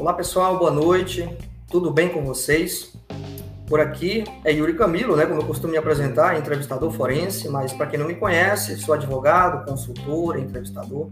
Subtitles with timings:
[0.00, 1.28] Olá pessoal, boa noite.
[1.70, 2.96] Tudo bem com vocês?
[3.66, 5.26] Por aqui é Yuri Camilo, né?
[5.26, 9.62] Como eu costumo me apresentar, entrevistador forense, mas para quem não me conhece, sou advogado,
[9.68, 11.06] consultor, entrevistador.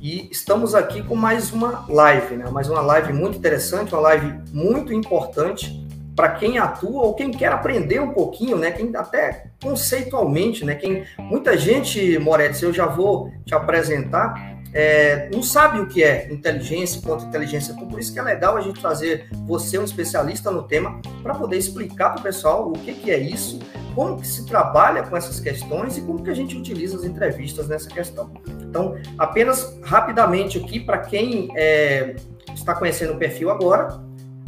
[0.00, 2.48] E estamos aqui com mais uma live, né?
[2.48, 5.84] Mais uma live muito interessante, uma live muito importante
[6.14, 8.70] para quem atua ou quem quer aprender um pouquinho, né?
[8.70, 10.76] Quem até conceitualmente, né?
[10.76, 16.32] Quem muita gente, Moretti, eu já vou te apresentar, é, não sabe o que é
[16.32, 17.72] inteligência, contra-inteligência.
[17.72, 21.34] Então, por isso que é legal a gente trazer você, um especialista no tema, para
[21.34, 23.58] poder explicar para o pessoal o que, que é isso,
[23.94, 27.68] como que se trabalha com essas questões e como que a gente utiliza as entrevistas
[27.68, 28.32] nessa questão.
[28.62, 32.16] Então, apenas rapidamente aqui, para quem é,
[32.54, 34.00] está conhecendo o perfil agora,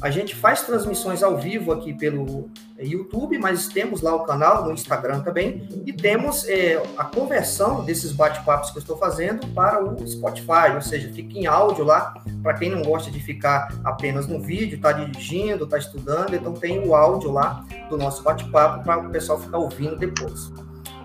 [0.04, 4.70] a gente faz transmissões ao vivo aqui pelo YouTube, mas temos lá o canal no
[4.70, 10.06] Instagram também e temos é, a conversão desses bate-papos que eu estou fazendo para o
[10.06, 14.38] Spotify, ou seja, fica em áudio lá para quem não gosta de ficar apenas no
[14.38, 19.10] vídeo, está dirigindo, está estudando, então tem o áudio lá do nosso bate-papo para o
[19.10, 20.52] pessoal ficar ouvindo depois.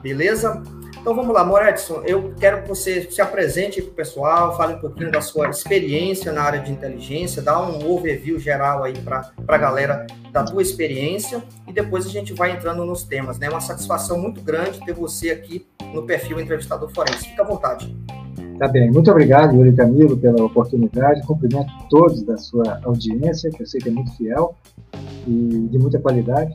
[0.03, 0.61] Beleza?
[1.01, 4.79] Então vamos lá, Moretson, eu quero que você se apresente para o pessoal, fale um
[4.79, 9.57] pouquinho da sua experiência na área de inteligência, dá um overview geral aí para a
[9.57, 13.47] galera da tua experiência e depois a gente vai entrando nos temas, né?
[13.47, 17.29] É uma satisfação muito grande ter você aqui no perfil Entrevistador Forense.
[17.29, 17.95] Fica à vontade.
[18.59, 21.25] Tá bem, muito obrigado, Yuri Camilo, pela oportunidade.
[21.25, 24.53] Cumprimento todos da sua audiência, que eu sei que é muito fiel
[25.25, 26.53] e de muita qualidade.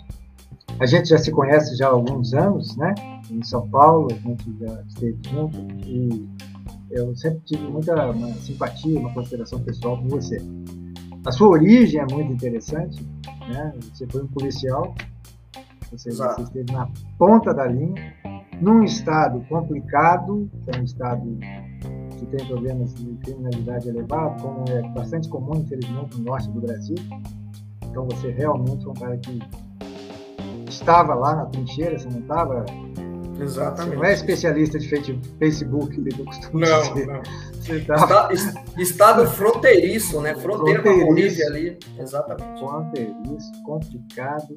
[0.80, 2.94] A gente já se conhece já há alguns anos, né?
[3.30, 6.28] Em São Paulo, a gente já esteve junto e
[6.90, 10.42] eu sempre tive muita uma simpatia, uma consideração pessoal com você.
[11.24, 13.06] A sua origem é muito interessante,
[13.48, 13.72] né?
[13.92, 14.94] Você foi um policial,
[15.90, 16.88] você, você esteve na
[17.18, 18.12] ponta da linha,
[18.60, 21.38] num estado complicado, que é um estado
[22.18, 26.96] que tem problemas de criminalidade elevado, como é bastante comum, infelizmente, no norte do Brasil.
[27.84, 29.38] Então você realmente é um cara que
[30.68, 32.64] estava lá na trincheira, você não estava.
[33.40, 33.90] Exatamente.
[33.90, 34.88] Você não é especialista de
[35.38, 37.06] Facebook, eu costumo não, dizer.
[37.06, 37.84] Não.
[37.86, 38.28] Tava...
[38.78, 40.34] Estado fronteiriço, né?
[40.36, 41.78] Fronteira com a Bolívia ali.
[41.98, 42.58] Exatamente.
[42.60, 44.54] Fronteiriço, complicado.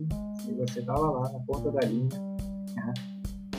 [0.48, 2.10] E você estava lá na ponta da linha.
[2.76, 2.94] Né?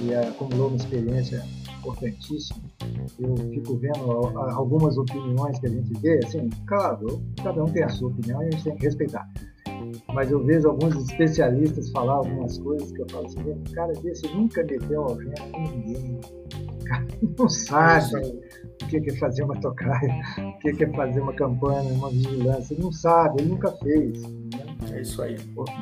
[0.01, 1.45] E acumulou uma experiência
[1.79, 2.61] importantíssima.
[3.19, 4.13] Eu fico vendo
[4.55, 8.47] algumas opiniões que a gente vê, assim, claro, cada um tem a sua opinião e
[8.47, 9.29] a gente tem que respeitar
[10.19, 14.65] mas eu vejo alguns especialistas falar algumas coisas que eu falo assim, cara desse nunca
[14.65, 16.19] meteu ao vento ninguém.
[16.81, 17.07] O cara
[17.39, 18.17] não sabe
[18.83, 22.75] o que é fazer uma tocaia, o que é fazer uma campanha, uma vigilância.
[22.75, 24.21] Ele não sabe, ele nunca fez.
[24.23, 24.77] Né?
[24.91, 25.37] É isso aí.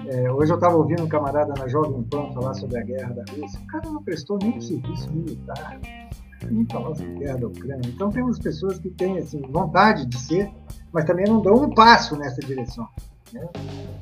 [0.08, 3.24] É, hoje eu estava ouvindo um camarada na Jovem Pan falar sobre a guerra da
[3.32, 3.58] Rússia.
[3.58, 5.80] O cara não prestou nem serviço militar,
[6.50, 7.88] nem falar sobre a guerra da Ucrânia.
[7.88, 10.52] Então temos pessoas que têm assim, vontade de ser,
[10.92, 12.86] mas também não dão um passo nessa direção.
[13.32, 13.46] Né?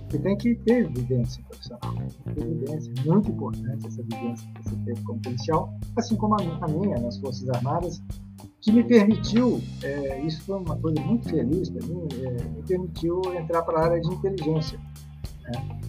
[0.08, 1.94] Você tem que ter vivência profissional.
[2.34, 6.98] Ter vivência, muito importante essa vivência que você teve como policial, assim como a minha
[7.00, 8.02] nas Forças Armadas,
[8.60, 13.20] que me permitiu, é, isso foi uma coisa muito feliz para mim, é, me permitiu
[13.34, 14.78] entrar para a área de inteligência.
[15.42, 15.80] Né?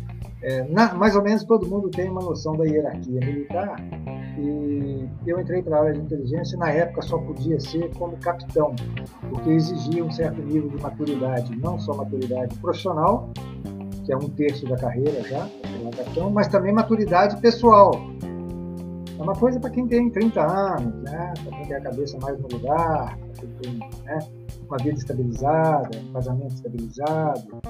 [0.41, 3.78] É, na, mais ou menos todo mundo tem uma noção da hierarquia militar
[4.38, 8.75] e eu entrei para a área de inteligência na época só podia ser como capitão
[9.29, 13.29] porque exigia um certo nível de maturidade não só maturidade profissional
[14.06, 15.50] que é um terço da carreira já
[15.96, 17.91] capitão mas também maturidade pessoal.
[19.18, 22.40] É uma coisa para quem tem 30 anos né para quem tem a cabeça mais
[22.40, 24.19] no lugar para quem tem né,
[24.67, 27.62] uma vida estabilizada um casamento estabilizado.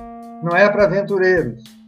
[0.43, 1.84] Não é para aventureiros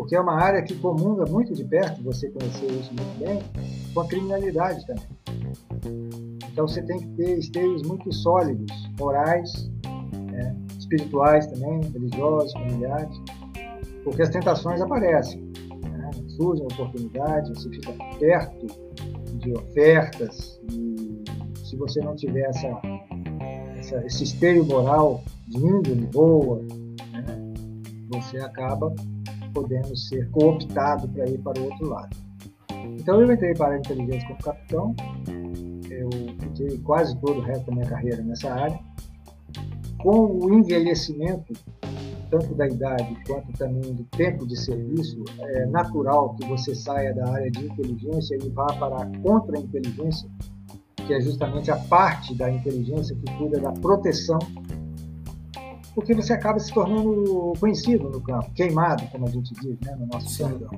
[0.00, 3.42] porque é uma área que comunga muito de perto, você conheceu isso muito bem,
[3.92, 5.04] com a criminalidade também.
[6.50, 9.70] Então você tem que ter esteios muito sólidos, morais,
[10.32, 13.14] né, espirituais também, religiosos, familiares,
[14.02, 15.52] porque as tentações aparecem,
[15.82, 18.66] né, surgem oportunidades, você fica perto
[19.34, 21.12] de ofertas e
[21.62, 22.80] se você não tiver essa,
[23.78, 26.62] essa esse esteio moral de índole boa,
[27.12, 27.52] né,
[28.08, 28.94] você acaba
[29.52, 32.16] podendo ser cooptado para ir para o outro lado.
[32.98, 34.94] Então eu entrei para a inteligência como capitão,
[35.90, 36.08] eu
[36.38, 38.78] fiquei quase todo o resto da minha carreira nessa área.
[39.98, 41.52] Com o envelhecimento,
[42.30, 47.28] tanto da idade quanto também do tempo de serviço, é natural que você saia da
[47.30, 50.30] área de inteligência e vá para a contra-inteligência,
[51.06, 54.38] que é justamente a parte da inteligência que cuida da proteção
[55.94, 60.06] porque você acaba se tornando conhecido no campo, queimado, como a gente diz, né, no
[60.06, 60.70] nosso jargão.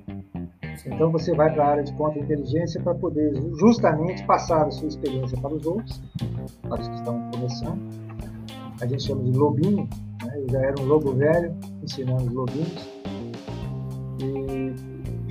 [0.87, 5.39] Então você vai para a área de contra-inteligência para poder justamente passar a sua experiência
[5.41, 6.03] para os outros,
[6.63, 7.81] para os que estão começando.
[8.81, 9.89] A gente chama de lobinho,
[10.25, 10.33] né?
[10.37, 12.92] eu já era um lobo velho, ensinando os lobinhos.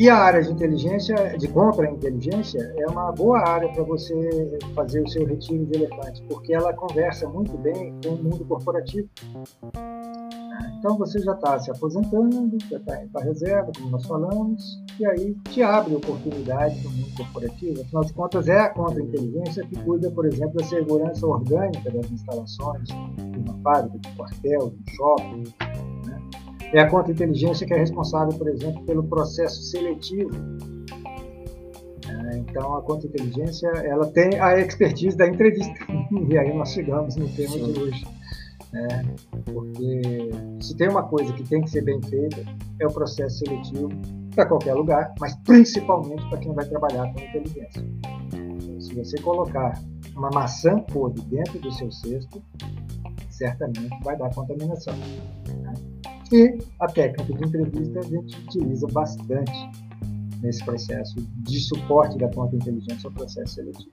[0.01, 5.07] E, a área de inteligência, de contra-inteligência, é uma boa área para você fazer o
[5.07, 9.07] seu retiro de elefante, porque ela conversa muito bem com o mundo corporativo.
[10.79, 15.05] Então você já está se aposentando, já está indo para reserva, como nós falamos, e
[15.05, 17.81] aí te abre oportunidade no mundo corporativo.
[17.81, 22.87] Afinal de contas, é a contra-inteligência que cuida, por exemplo, da segurança orgânica das instalações
[22.87, 25.43] de uma fábrica, de um quartel, de um shopping.
[26.73, 30.31] É a contra-inteligência que é responsável, por exemplo, pelo processo seletivo.
[32.07, 35.73] É, então, a contra-inteligência ela tem a expertise da entrevista.
[36.29, 37.73] e aí nós chegamos no tema Sim.
[37.73, 38.05] de hoje
[38.71, 39.03] né?
[39.45, 40.31] Porque
[40.61, 42.43] se tem uma coisa que tem que ser bem feita,
[42.79, 43.89] é o processo seletivo
[44.33, 47.85] para qualquer lugar, mas principalmente para quem vai trabalhar com inteligência.
[48.33, 49.79] Então, se você colocar
[50.15, 52.41] uma maçã podre dentro do seu cesto,
[53.29, 54.95] certamente vai dar contaminação.
[56.31, 59.51] E a técnica de entrevista a gente utiliza bastante
[60.41, 63.91] nesse processo de suporte da conta inteligência ao processo seletivo.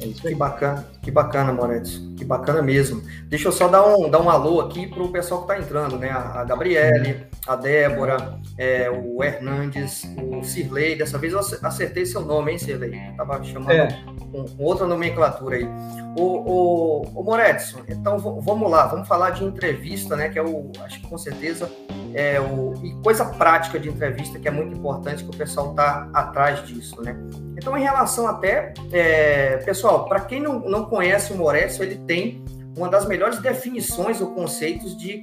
[0.00, 0.32] É isso aí.
[0.32, 2.00] Que bacana, que bacana, Moretti.
[2.16, 3.02] Que bacana mesmo.
[3.26, 5.98] Deixa eu só dar um, dar um alô aqui para o pessoal que está entrando,
[5.98, 6.10] né?
[6.10, 10.96] A Gabriele, a Débora, é, o Hernandes, o Cirlei.
[10.96, 12.94] Dessa vez eu acertei seu nome, hein, Cirlei?
[13.10, 13.88] Estava chamando é.
[14.30, 15.68] com, com, outra nomenclatura aí.
[16.16, 20.28] O, o, o Moretson, então vamos lá, vamos falar de entrevista, né?
[20.28, 21.70] Que é o, acho que com certeza
[22.14, 26.08] é o e coisa prática de entrevista que é muito importante que o pessoal está
[26.12, 27.16] atrás disso, né?
[27.56, 32.44] Então, em relação até, é, pessoal, para quem não, não conhece o Moretson, ele tem
[32.76, 35.22] uma das melhores definições ou conceitos de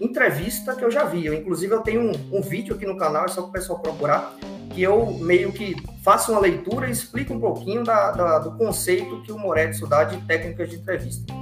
[0.00, 1.26] entrevista que eu já vi.
[1.26, 3.78] Eu, inclusive, eu tenho um, um vídeo aqui no canal, é só para o pessoal
[3.78, 4.34] procurar,
[4.70, 9.22] que eu meio que faço uma leitura e explico um pouquinho da, da, do conceito
[9.22, 11.32] que o Moretson dá de técnicas de entrevista.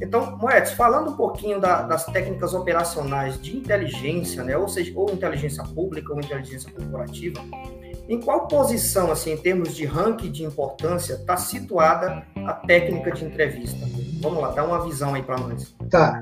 [0.00, 5.10] Então, Moedas, falando um pouquinho da, das técnicas operacionais de inteligência, né, ou seja, ou
[5.10, 7.40] inteligência pública ou inteligência corporativa,
[8.08, 13.24] em qual posição, assim, em termos de ranking de importância, está situada a técnica de
[13.24, 13.78] entrevista?
[14.20, 15.74] Vamos lá, dá uma visão aí para nós.
[15.88, 16.20] Tá.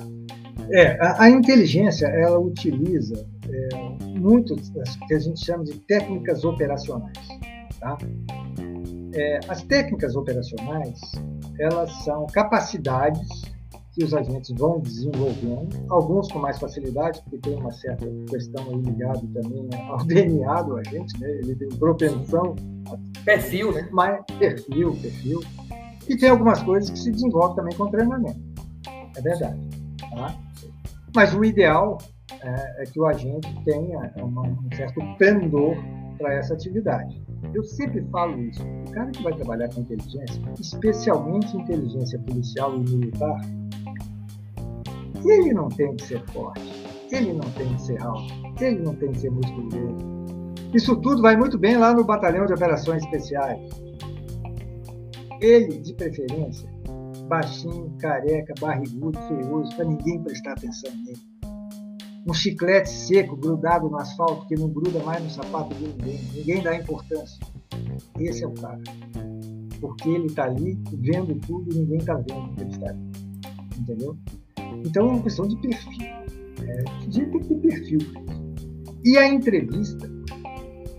[0.71, 4.55] É, a, a inteligência, ela utiliza é, muito
[5.09, 7.19] que a gente chama de técnicas operacionais.
[7.81, 7.99] Tá?
[9.15, 11.01] É, as técnicas operacionais,
[11.59, 13.52] elas são capacidades
[13.93, 18.81] que os agentes vão desenvolvendo, alguns com mais facilidade, porque tem uma certa questão aí
[18.81, 21.29] ligada também ao DNA do agente, né?
[21.31, 22.57] ele tem propensão.
[23.25, 23.89] Perfil, né?
[23.93, 25.41] Mais perfil, perfil.
[26.09, 28.41] E tem algumas coisas que se desenvolvem também com treinamento.
[29.17, 29.61] É verdade.
[29.99, 30.35] Tá?
[31.15, 31.99] Mas o ideal
[32.41, 35.77] é, é que o agente tenha uma, um certo pendor
[36.19, 37.23] para essa atividade.
[37.55, 38.63] Eu sempre falo isso.
[38.63, 43.41] O cara que vai trabalhar com inteligência, especialmente inteligência policial e militar,
[45.25, 46.63] ele não tem que ser forte,
[47.11, 49.97] ele não tem que ser alto, ele não tem que ser musculoso.
[50.75, 53.61] Isso tudo vai muito bem lá no Batalhão de Operações Especiais.
[55.41, 56.71] Ele, de preferência,
[57.29, 61.21] baixinho, careca, barrigudo, feioso, para ninguém prestar atenção nele.
[62.27, 66.21] Um chiclete seco grudado no asfalto que não gruda mais no sapato de ninguém.
[66.35, 67.45] Ninguém dá importância.
[68.19, 68.81] Esse é o cara.
[69.81, 73.11] Porque ele está ali vendo tudo e ninguém está vendo que ele está ali.
[73.77, 74.17] Entendeu?
[74.85, 76.07] Então é uma questão de perfil.
[76.67, 77.99] É, a gente tem que ter perfil.
[79.05, 80.11] E a entrevista,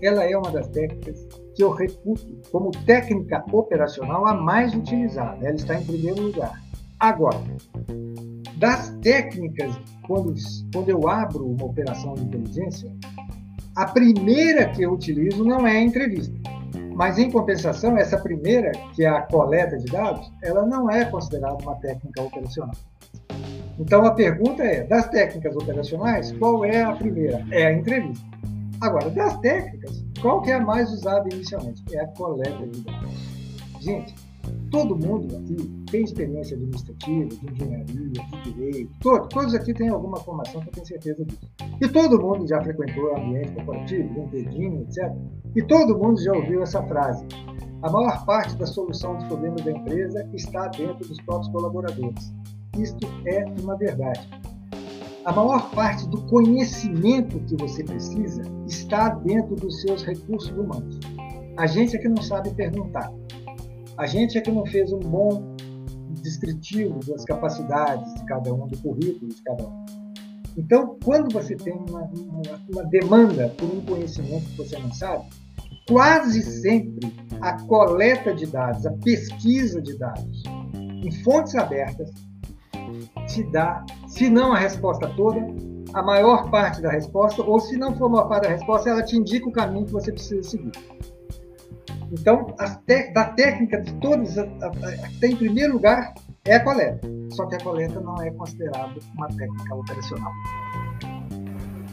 [0.02, 5.46] ela é uma das técnicas que eu reputo como técnica operacional a mais utilizada.
[5.46, 6.60] Ela está em primeiro lugar.
[7.00, 7.40] Agora,
[8.56, 10.34] das técnicas, quando,
[10.72, 12.92] quando eu abro uma operação de inteligência,
[13.76, 16.34] a primeira que eu utilizo não é a entrevista.
[16.94, 21.56] Mas, em compensação, essa primeira, que é a coleta de dados, ela não é considerada
[21.62, 22.74] uma técnica operacional.
[23.78, 27.44] Então a pergunta é: das técnicas operacionais, qual é a primeira?
[27.50, 28.24] É a entrevista.
[28.80, 31.82] Agora, das técnicas, qual que é a mais usada inicialmente?
[31.92, 33.34] É a coleta de dados.
[33.80, 34.14] Gente,
[34.70, 35.56] todo mundo aqui
[35.90, 38.10] tem experiência administrativa, de engenharia,
[38.44, 41.40] de direito, todo, todos aqui têm alguma formação que eu tenho certeza disso.
[41.80, 45.12] E todo mundo já frequentou ambiente corporativo, LinkedIn, etc.
[45.54, 47.26] E todo mundo já ouviu essa frase.
[47.82, 52.32] A maior parte da solução dos problemas da empresa está dentro dos próprios colaboradores.
[52.78, 54.28] Isto é uma verdade.
[55.24, 60.98] A maior parte do conhecimento que você precisa está dentro dos seus recursos humanos.
[61.56, 63.10] A gente é que não sabe perguntar.
[63.96, 65.54] A gente é que não fez um bom
[66.20, 69.84] descritivo das capacidades de cada um, do currículo de cada um.
[70.56, 75.24] Então, quando você tem uma, uma, uma demanda por um conhecimento que você não sabe,
[75.88, 80.42] quase sempre a coleta de dados, a pesquisa de dados
[80.74, 82.10] em fontes abertas
[83.26, 85.40] te dá Se não a resposta toda,
[85.92, 89.16] a maior parte da resposta, ou se não for uma parte da resposta, ela te
[89.16, 90.72] indica o caminho que você precisa seguir.
[92.12, 92.46] Então,
[93.12, 97.00] da técnica de todos, até em primeiro lugar, é a coleta.
[97.30, 100.32] Só que a coleta não é considerada uma técnica operacional.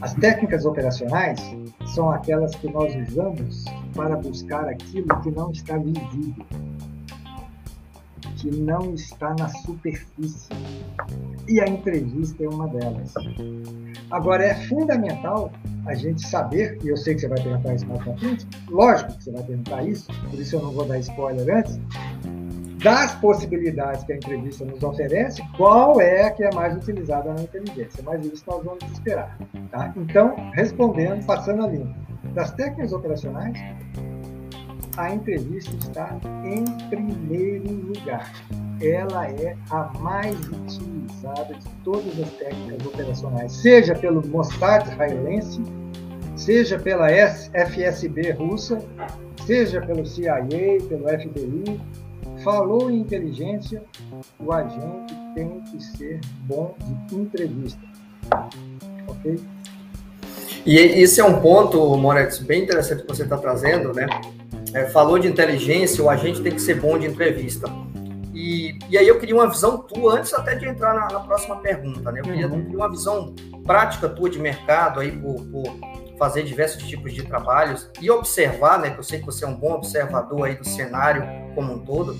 [0.02, 1.40] As técnicas operacionais
[1.94, 3.66] são aquelas que nós usamos
[3.96, 6.46] para buscar aquilo que não está visível,
[8.42, 10.50] que não está na superfície.
[11.48, 13.14] E a entrevista é uma delas.
[14.10, 15.52] Agora, é fundamental
[15.86, 19.14] a gente saber, e eu sei que você vai perguntar isso mais pra frente, lógico
[19.14, 21.80] que você vai perguntar isso, por isso eu não vou dar spoiler antes,
[22.84, 27.44] das possibilidades que a entrevista nos oferece, qual é a que é mais utilizada na
[27.44, 28.04] inteligência.
[28.04, 29.38] Mas isso nós vamos esperar.
[29.70, 29.94] Tá?
[29.96, 31.96] Então, respondendo, passando a linha.
[32.34, 33.58] Das técnicas operacionais,
[34.98, 38.32] a entrevista está em primeiro lugar.
[38.82, 45.62] Ela é a mais utilizada de todas as técnicas operacionais, seja pelo Mossad israelense,
[46.36, 48.80] seja pela FSB russa,
[49.46, 50.46] seja pelo CIA,
[50.88, 51.80] pelo FBI,
[52.44, 53.84] Falou em inteligência,
[54.40, 56.76] o agente tem que ser bom
[57.08, 57.80] de entrevista.
[59.08, 59.40] Ok?
[60.66, 64.08] E esse é um ponto, Moretz, bem interessante que você está trazendo, né?
[64.74, 67.68] É, falou de inteligência, o agente tem que ser bom de entrevista.
[68.34, 71.58] E, e aí eu queria uma visão tua, antes até de entrar na, na próxima
[71.58, 72.22] pergunta, né?
[72.22, 72.76] Eu queria, uhum.
[72.76, 73.36] uma visão
[73.66, 75.64] prática tua de mercado aí por, por
[76.18, 78.92] fazer diversos tipos de trabalhos e observar, né?
[78.92, 81.24] Que eu sei que você é um bom observador aí do cenário
[81.54, 82.18] como um todo.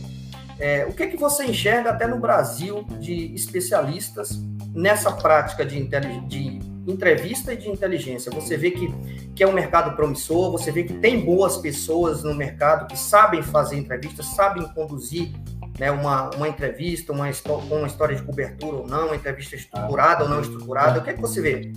[0.60, 4.40] É, o que, que você enxerga até no Brasil de especialistas
[4.76, 5.88] nessa prática de,
[6.28, 8.32] de entrevista de inteligência?
[8.32, 8.94] Você vê que,
[9.36, 13.42] que é um mercado promissor, você vê que tem boas pessoas no mercado que sabem
[13.42, 15.32] fazer entrevistas, sabem conduzir
[15.80, 17.30] né, uma, uma entrevista, uma,
[17.72, 21.00] uma história de cobertura ou não, uma entrevista estruturada ou não estruturada.
[21.00, 21.72] O que, é que você vê?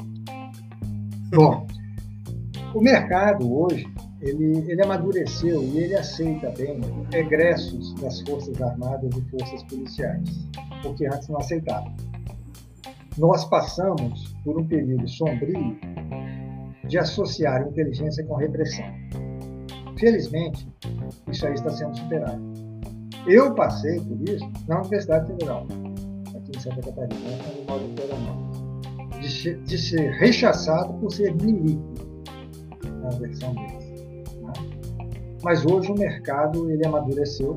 [1.31, 1.67] Bom,
[2.75, 3.87] o mercado hoje
[4.21, 6.81] ele, ele amadureceu e ele aceita bem
[7.13, 10.29] egressos das Forças Armadas e Forças Policiais,
[10.83, 11.93] porque antes não aceitava.
[13.17, 15.77] Nós passamos por um período sombrio
[16.89, 18.87] de associar inteligência com repressão.
[19.99, 20.69] Felizmente,
[21.31, 22.43] isso aí está sendo superado.
[23.27, 25.67] Eu passei por isso na Universidade Federal,
[26.35, 27.21] aqui em Santa Catarina,
[27.57, 31.95] no modo Florianópolis, de, de ser rechaçado por ser milico
[33.01, 33.85] na versão deles.
[35.43, 37.57] Mas hoje o mercado ele amadureceu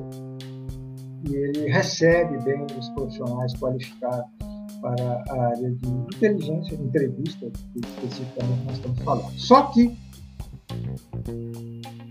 [1.28, 4.37] e ele recebe bem os profissionais qualificados
[4.82, 9.40] para a área de inteligência, entrevista, que especificamente nós estamos falando.
[9.40, 9.98] Só que,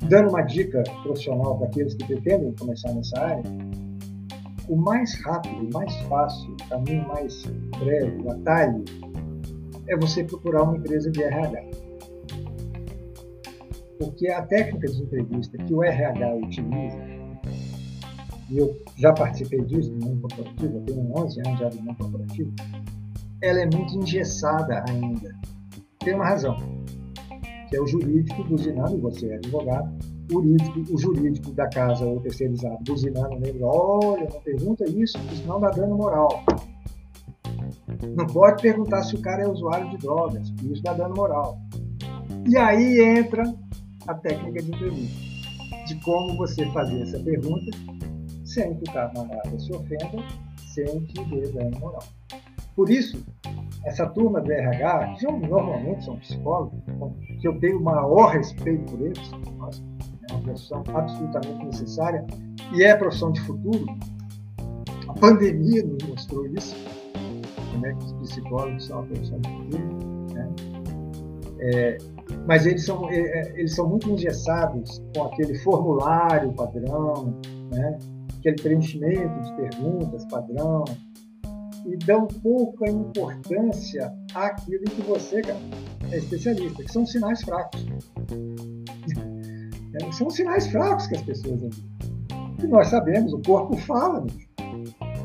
[0.08, 3.42] dando uma dica profissional para aqueles que pretendem começar nessa área,
[4.68, 7.44] o mais rápido, o mais fácil, o caminho mais
[7.78, 8.84] breve, o atalho,
[9.88, 11.86] é você procurar uma empresa de RH
[13.98, 16.98] porque a técnica de entrevista que o RH utiliza,
[18.50, 21.96] e eu já participei disso no mundo corporativo, eu tenho 11 anos já no mundo
[21.96, 22.52] corporativo,
[23.42, 25.34] ela é muito engessada ainda.
[25.98, 26.56] Tem uma razão,
[27.68, 29.92] que é o jurídico buzinando, você é advogado,
[30.32, 35.36] o jurídico, o jurídico da casa ou terceirizado buzinando nele, olha, não pergunta isso, porque
[35.36, 36.44] senão dá dano moral.
[38.16, 41.58] Não pode perguntar se o cara é usuário de drogas, porque isso dá dano moral.
[42.48, 43.42] E aí entra
[44.06, 45.16] a técnica de entrevista,
[45.86, 47.76] de como você fazer essa pergunta
[48.56, 50.24] sem que o camarada se ofenda,
[50.74, 52.02] sem que dê dano moral.
[52.74, 53.22] Por isso,
[53.84, 56.80] essa turma do RH, que normalmente são psicólogos,
[57.40, 59.30] que eu tenho o maior respeito por eles,
[60.30, 62.26] é uma profissão absolutamente necessária
[62.74, 63.86] e é profissão de futuro.
[65.06, 66.74] A pandemia nos mostrou isso,
[67.72, 70.34] como é que os psicólogos são a profissão de futuro.
[70.34, 70.54] Né?
[71.60, 71.98] É,
[72.46, 77.38] mas eles são, é, é, eles são muito engessados com aquele formulário padrão,
[77.70, 77.98] né?
[78.46, 80.84] Aquele preenchimento de perguntas padrão,
[81.84, 85.58] e dão pouca importância àquilo que você, cara,
[86.10, 87.86] é especialista, que são sinais fracos.
[89.98, 91.88] É, são sinais fracos que as pessoas enviam.
[92.62, 94.20] E nós sabemos, o corpo fala.
[94.20, 94.46] Bicho.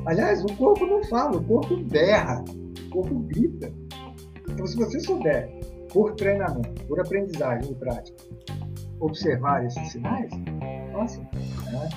[0.05, 2.41] Aliás, o corpo não fala, o corpo berra,
[2.85, 3.69] o corpo grita.
[4.49, 5.49] Então, se você souber
[5.91, 8.17] por treinamento, por aprendizagem e prática,
[9.01, 10.31] observar esses sinais,
[10.93, 11.89] nossa, né?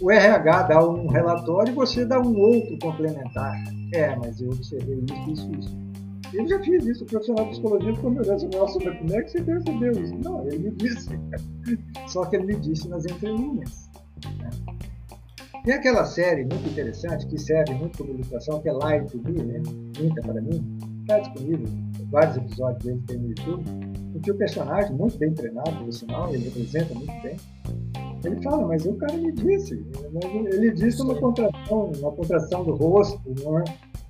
[0.00, 3.54] O RH dá um relatório e você dá um outro complementar.
[3.94, 5.88] É, mas eu observei isso, isso, isso.
[6.32, 9.22] Eu já fiz isso, o profissional de psicologia ficou me olhando, nossa, mas como é
[9.22, 10.14] que você percebeu isso?
[10.22, 11.08] Não, ele me disse.
[12.06, 13.88] Só que ele me disse nas entrelinhas.
[14.38, 14.50] Né?
[15.64, 19.42] Tem aquela série muito interessante que serve muito como ilustração, que é Live to Me,
[19.42, 19.62] né?
[19.98, 20.78] Minta para mim.
[21.00, 21.66] Está disponível,
[22.10, 23.64] vários episódios dele tem no YouTube,
[24.14, 27.36] em que o personagem, muito bem treinado, por sinal, ele representa muito bem,
[28.24, 29.84] ele fala, mas o cara me disse,
[30.52, 33.64] ele disse uma contração, uma contração do rosto, não é?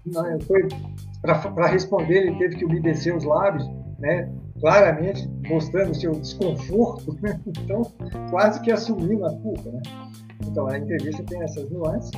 [0.06, 0.66] Não, foi
[1.22, 4.32] para responder ele teve que umedecer os lábios, né?
[4.60, 7.40] claramente mostrando seu desconforto, né?
[7.46, 7.82] então
[8.30, 9.70] quase que assumindo a culpa.
[9.70, 9.82] Né?
[10.46, 12.12] Então a entrevista tem essas nuances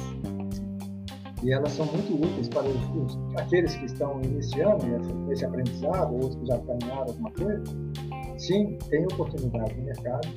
[1.42, 6.12] e elas são muito úteis para os, os, aqueles que estão iniciando nesse, nesse aprendizado,
[6.14, 7.62] outros que já caminharam alguma coisa.
[8.37, 10.28] Sim, tem oportunidade no mercado.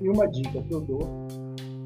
[0.00, 1.26] E uma dica que eu dou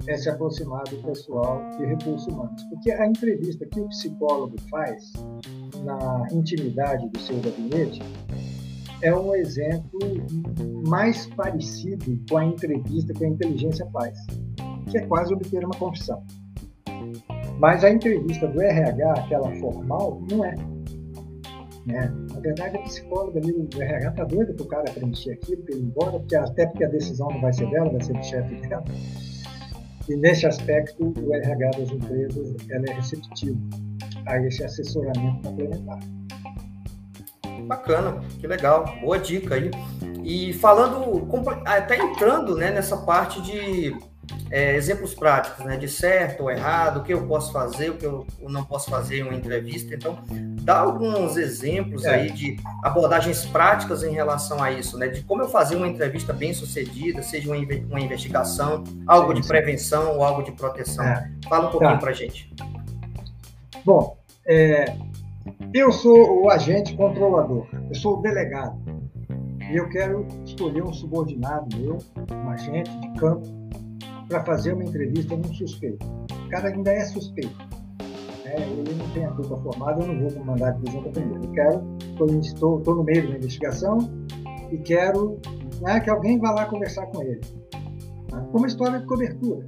[0.07, 5.13] é se aproximar do pessoal de recursos humanos, porque a entrevista que o psicólogo faz
[5.85, 8.01] na intimidade do seu gabinete
[9.03, 9.99] é um exemplo
[10.87, 14.19] mais parecido com a entrevista que a inteligência faz,
[14.91, 16.23] que é quase obter uma confissão.
[17.59, 20.55] Mas a entrevista do RH, aquela formal, não é.
[21.87, 22.13] Né?
[22.33, 25.75] Na verdade, a psicóloga ali do RH está doida para o cara preencher aquilo, para
[25.75, 28.55] ir embora, porque, até porque a decisão não vai ser dela, vai ser do chefe
[28.69, 28.85] dela.
[30.09, 33.61] E nesse aspecto, o RH das empresas ela é receptivo
[34.27, 35.99] a esse assessoramento complementar.
[37.67, 39.71] Bacana, que legal, boa dica aí.
[40.25, 41.29] E falando,
[41.65, 43.95] até entrando né, nessa parte de
[44.51, 48.05] é, exemplos práticos, né, de certo ou errado, o que eu posso fazer, o que
[48.05, 49.95] eu não posso fazer em uma entrevista.
[49.95, 50.19] Então,
[50.63, 52.15] dá alguns exemplos é.
[52.15, 56.33] aí de abordagens práticas em relação a isso, né, de como eu fazer uma entrevista
[56.33, 61.05] bem sucedida, seja uma, investigação, algo de prevenção ou algo de proteção.
[61.05, 61.31] É.
[61.49, 61.99] Fala um pouquinho tá.
[61.99, 62.53] para gente.
[63.85, 64.97] Bom, é,
[65.73, 68.79] eu sou o agente controlador, eu sou o delegado.
[69.71, 71.99] E eu quero escolher um subordinado meu,
[72.45, 73.47] um agente de campo,
[74.31, 76.07] para fazer uma entrevista num suspeito.
[76.07, 77.55] O cara ainda é suspeito.
[78.45, 81.45] É, ele não tem a culpa formada, eu não vou mandar de prisão primeiro.
[81.45, 83.99] Eu quero, estou, no meio da investigação
[84.71, 85.39] e quero
[85.83, 87.41] né, que alguém vá lá conversar com ele.
[88.33, 89.67] Né, como história de cobertura.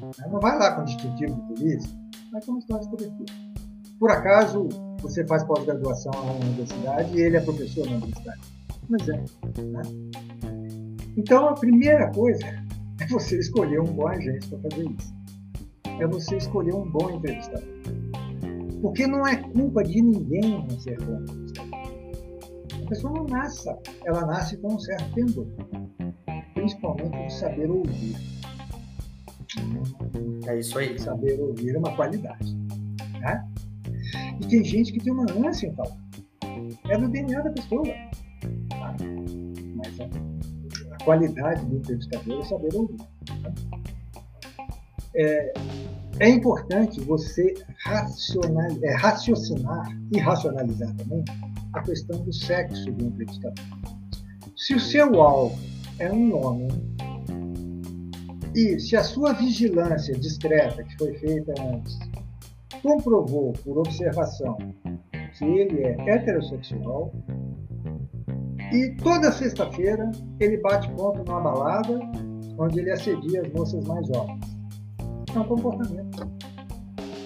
[0.00, 1.90] Né, não vai lá com o distintivo de polícia,
[2.32, 3.34] vai como história de cobertura.
[3.98, 4.68] Por acaso,
[5.00, 8.40] você faz pós-graduação na universidade e ele é professor na universidade.
[8.88, 9.16] Mas é.
[9.62, 9.82] Né?
[11.16, 12.63] Então, a primeira coisa
[13.00, 15.14] é você escolher um bom agente para fazer isso.
[16.00, 17.68] É você escolher um bom entrevistador.
[18.80, 21.74] Porque não é culpa de ninguém não ser bom entrevistador.
[22.84, 23.68] A pessoa não nasce,
[24.04, 25.46] ela nasce com um certo pendor.
[26.54, 28.16] Principalmente de saber ouvir.
[30.46, 30.98] É isso aí.
[30.98, 32.54] Saber ouvir é uma qualidade.
[33.20, 33.48] Né?
[34.40, 35.96] E tem gente que tem uma ânsia em falar.
[36.88, 37.84] É do DNA da pessoa.
[37.84, 38.96] Tá?
[39.76, 40.08] Mas a,
[41.04, 42.96] qualidade do entrevistador é saber ouvir.
[42.96, 43.52] Tá?
[45.16, 45.54] É,
[46.20, 51.24] é importante você racional, é, raciocinar e racionalizar também
[51.72, 53.64] a questão do sexo do entrevistador.
[54.56, 55.58] Se o seu alvo
[55.98, 56.68] é um homem
[58.54, 61.98] e se a sua vigilância discreta que foi feita antes
[62.82, 64.56] comprovou por observação
[65.36, 67.12] que ele é heterossexual
[68.74, 70.10] e toda sexta-feira
[70.40, 72.00] ele bate ponto numa balada
[72.58, 74.40] onde ele assedia as moças mais jovens.
[75.34, 76.28] É um comportamento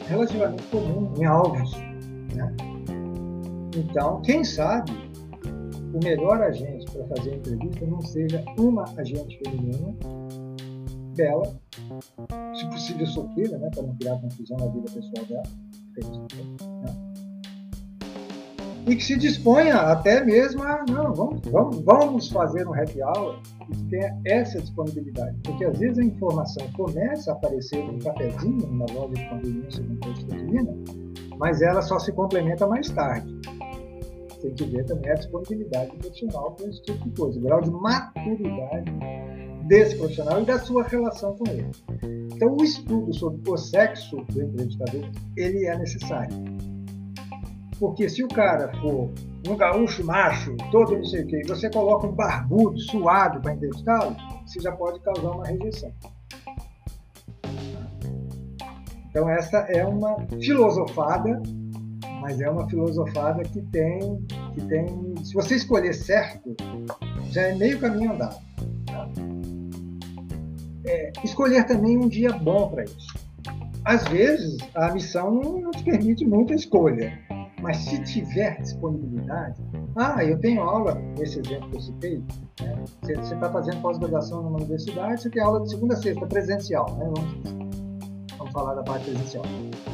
[0.06, 1.72] relativamente comum em alvos.
[2.34, 2.54] Né?
[3.76, 4.92] Então, quem sabe
[5.94, 9.94] o melhor agente para fazer a entrevista não seja uma agente feminina
[11.16, 11.60] bela,
[12.54, 15.42] se possível solteira, né, para não criar confusão na vida pessoal dela,
[16.82, 17.07] né?
[18.88, 23.38] E que se disponha até mesmo a, não, vamos, vamos, vamos fazer um happy hour
[23.68, 28.66] e que tenha essa disponibilidade, porque às vezes a informação começa a aparecer num cafezinho,
[28.66, 30.74] numa loja de conveniência, num posto de gasolina,
[31.36, 33.28] mas ela só se complementa mais tarde.
[34.40, 37.70] Tem que ver também a disponibilidade profissional para esse tipo de coisa, o grau de
[37.70, 38.92] maturidade
[39.66, 41.70] desse profissional e da sua relação com ele.
[42.34, 46.34] Então, o estudo sobre o sexo do entrevistador, ele é necessário.
[47.78, 49.10] Porque se o cara for
[49.46, 54.16] um gaúcho macho, todo não sei o quê, você coloca um barbudo, suado para entrevistá-lo,
[54.46, 55.92] você já pode causar uma rejeição.
[59.10, 61.40] Então, essa é uma filosofada,
[62.20, 63.98] mas é uma filosofada que tem,
[64.54, 65.14] que tem.
[65.24, 66.54] Se você escolher certo,
[67.30, 68.48] já é meio caminho andado
[70.88, 73.14] é, escolher também um dia bom para isso.
[73.84, 77.18] Às vezes, a missão não te permite muita escolha,
[77.60, 79.62] mas se tiver disponibilidade,
[79.96, 82.24] ah, eu tenho aula, nesse exemplo que eu citei,
[82.60, 82.84] né?
[83.02, 87.10] você está fazendo pós-graduação numa universidade, você tem aula de segunda a sexta, presencial, né?
[87.14, 87.68] vamos,
[88.36, 89.44] vamos falar da parte presencial.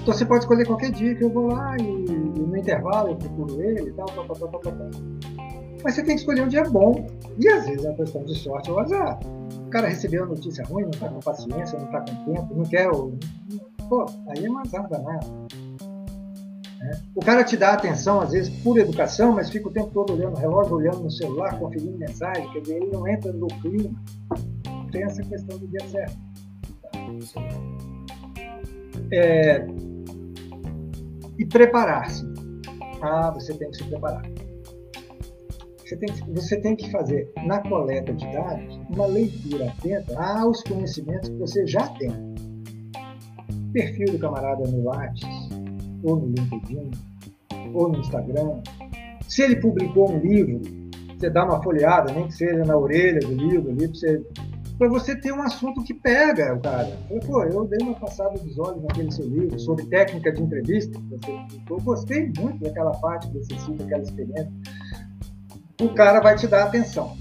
[0.02, 3.16] Então você pode escolher qualquer dia que eu vou lá e, e no intervalo eu
[3.16, 4.90] procuro ele e tal, tal, tal, tal, tal, tal.
[5.84, 7.06] Mas você tem que escolher um dia bom.
[7.38, 9.20] E às vezes é uma questão de sorte ou azar.
[9.66, 12.64] O cara recebeu uma notícia ruim, não está com paciência, não está com tempo, não
[12.64, 12.90] quer.
[13.88, 15.26] Pô, aí é uma azar danado.
[17.14, 20.36] O cara te dá atenção, às vezes, por educação, mas fica o tempo todo olhando
[20.36, 23.90] o relógio, olhando no celular, conferindo mensagem, quer dizer, ele não entra no clima.
[24.90, 26.16] Tem essa questão do dia certo.
[29.12, 29.66] É...
[31.38, 32.24] E preparar-se.
[33.02, 34.22] Ah, você tem que se preparar.
[35.84, 40.62] Você tem, que, você tem que fazer, na coleta de dados, uma leitura atenta aos
[40.62, 42.10] conhecimentos que você já tem.
[43.72, 45.22] Perfil do camarada no Lattes,
[46.04, 46.90] ou no LinkedIn,
[47.72, 48.60] ou no Instagram.
[49.26, 50.60] Se ele publicou um livro,
[51.18, 53.88] você dá uma folheada, nem que seja na orelha do livro ali,
[54.78, 56.96] para você, você ter um assunto que pega o cara.
[57.10, 61.00] Eu, pô, eu dei uma passada dos olhos naquele seu livro sobre técnica de entrevista.
[61.68, 64.52] Eu gostei muito daquela parte que você cita, aquela experiência
[65.80, 67.16] o cara vai te dar atenção.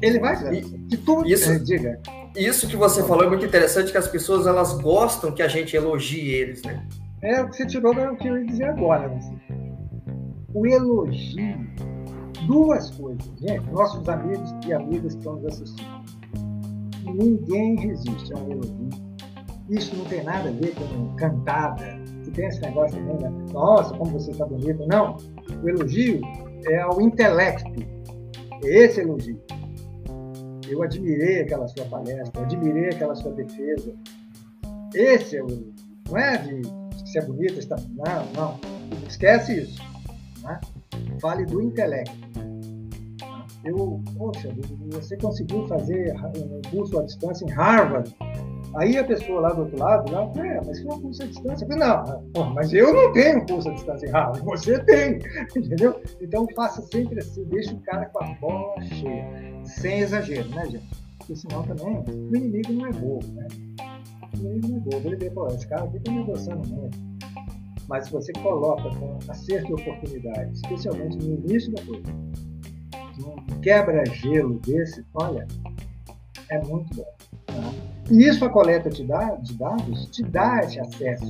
[0.00, 1.28] Ele vai de tudo.
[1.28, 2.00] Isso, é, diga.
[2.36, 5.76] Isso que você falou é muito interessante, que as pessoas elas gostam que a gente
[5.76, 6.86] elogie eles, né?
[7.24, 9.08] É o que você tirou do que eu ia dizer agora.
[9.08, 9.20] Né?
[10.52, 11.56] O elogio,
[12.46, 13.24] duas coisas.
[13.38, 16.04] Gente, nossos amigos e amigas que estão nos assistindo.
[17.14, 18.90] Ninguém resiste a um elogio.
[19.70, 21.98] Isso não tem nada a ver com cantada.
[22.24, 23.32] Que tem esse negócio também, né?
[23.54, 24.86] Nossa, como você está bonito.
[24.86, 25.16] Não.
[25.62, 26.20] O elogio
[26.68, 27.72] é ao intelecto.
[28.62, 29.40] É esse elogio.
[30.68, 33.94] Eu admirei aquela sua palestra, admirei aquela sua defesa.
[34.94, 35.74] Esse é o elogio.
[36.10, 37.76] Não é de se é bonita, está.
[37.76, 38.60] Não, não.
[39.08, 39.82] Esquece isso.
[40.42, 40.60] Né?
[41.20, 42.12] Fale do intelecto.
[43.64, 44.50] Eu, poxa,
[44.92, 48.14] você conseguiu fazer um curso à distância em Harvard
[48.76, 51.26] Aí a pessoa lá do outro lado, lá, é, mas que é um curso à
[51.26, 51.64] distância?
[51.64, 51.86] Eu falei,
[52.34, 55.18] não, mas eu não tenho curso à distância em Harvard, você tem,
[55.56, 56.02] entendeu?
[56.20, 59.24] Então faça sempre assim, deixa o cara com a bola cheia,
[59.64, 60.88] sem exagero, né, gente?
[61.18, 63.46] Porque senão também o inimigo não é bobo, né?
[64.38, 66.98] Não é bobo, ele vê, pô, esse cara aqui tá negociando muito.
[67.88, 72.04] Mas se você coloca com acerto e oportunidade, especialmente no início da coisa,
[73.20, 75.46] um quebra-gelo desse, olha,
[76.50, 77.14] é muito bom.
[77.46, 77.54] Tá?
[78.10, 81.24] E isso a coleta de dados te dá esse acesso.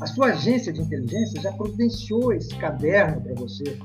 [0.00, 3.78] A sua agência de inteligência já providenciou esse caderno para você,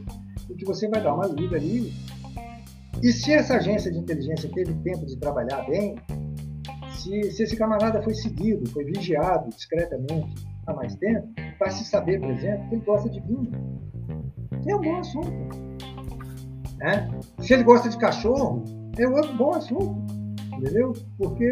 [0.49, 1.93] e que você vai dar uma lida ali.
[3.03, 5.95] E se essa agência de inteligência teve tempo de trabalhar bem,
[7.05, 10.33] se, se esse camarada foi seguido, foi vigiado discretamente
[10.65, 11.27] há mais tempo,
[11.59, 13.51] para se saber, por exemplo, que ele gosta de vinho.
[14.67, 15.31] É um bom assunto.
[16.77, 17.07] Né?
[17.39, 18.63] Se ele gosta de cachorro,
[18.97, 20.15] é outro bom assunto
[20.57, 20.93] entendeu?
[21.17, 21.49] Porque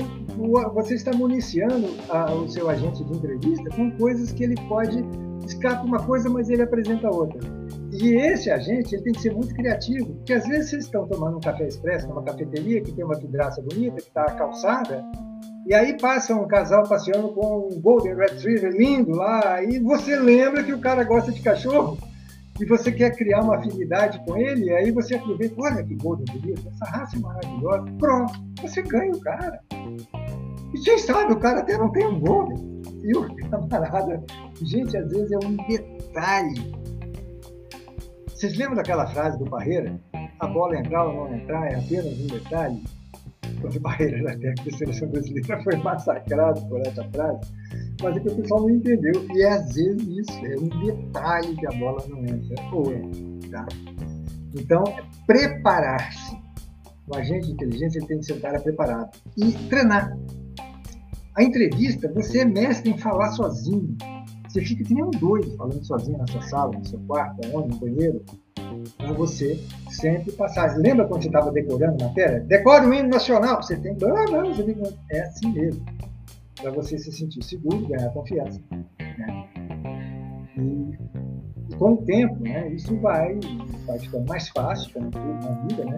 [0.74, 5.04] você está municiando a, o seu agente de entrevista com coisas que ele pode
[5.46, 7.40] escapa uma coisa, mas ele apresenta outra.
[8.02, 11.38] E esse agente ele tem que ser muito criativo, porque às vezes vocês estão tomando
[11.38, 15.06] um café expresso numa cafeteria que tem uma vidraça bonita, que está calçada,
[15.68, 20.64] e aí passa um casal passeando com um Golden Retriever lindo lá, e você lembra
[20.64, 21.98] que o cara gosta de cachorro,
[22.60, 26.68] e você quer criar uma afinidade com ele, aí você aproveita, olha que Golden bonito,
[26.68, 29.60] essa raça é maravilhosa, pronto, você ganha o cara.
[30.74, 32.82] E quem sabe o cara até não tem um Golden.
[33.04, 34.24] E o camarada,
[34.62, 36.83] gente, às vezes é um detalhe.
[38.36, 40.00] Vocês lembram daquela frase do Barreira?
[40.40, 42.84] A bola entrar ou não entrar é apenas um detalhe?
[43.62, 47.54] Quando o Barreira era técnico da seleção brasileira foi massacrado por essa frase
[48.02, 49.26] mas é que o pessoal não entendeu.
[49.34, 52.56] E é, às vezes isso é um detalhe que a bola não entra.
[52.74, 53.02] Ou é,
[53.50, 53.66] tá?
[54.56, 54.84] Então,
[55.26, 56.42] preparar-se.
[57.08, 59.10] O agente de inteligência ele tem que ser um cara preparado.
[59.38, 60.18] E treinar.
[61.36, 63.96] A entrevista, você é mestre em falar sozinho.
[64.54, 67.70] Você fica que nem um doido falando sozinho na sua sala, no seu quarto, onde,
[67.70, 68.24] no banheiro,
[68.98, 70.78] para você sempre passar.
[70.78, 72.40] Lembra quando você estava decorando matéria?
[72.42, 73.64] Decore o hino nacional.
[73.64, 73.98] Você tem.
[74.04, 74.76] Ah, não, você tem...
[75.10, 75.84] É assim mesmo
[76.62, 78.62] para você se sentir seguro, ganhar confiança.
[78.70, 79.50] Né?
[80.56, 83.40] E, com o tempo, né, isso vai,
[83.88, 85.98] vai ficando mais fácil, como tudo na vida, né?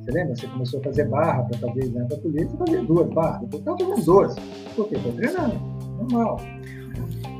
[0.00, 0.36] Você lembra?
[0.36, 3.78] Você começou a fazer barra para fazer exame para polícia, fazia duas barras, depois estava
[3.78, 4.40] fazendo doze.
[4.76, 4.94] Por quê?
[4.94, 5.58] Estou treinando,
[5.98, 6.40] normal.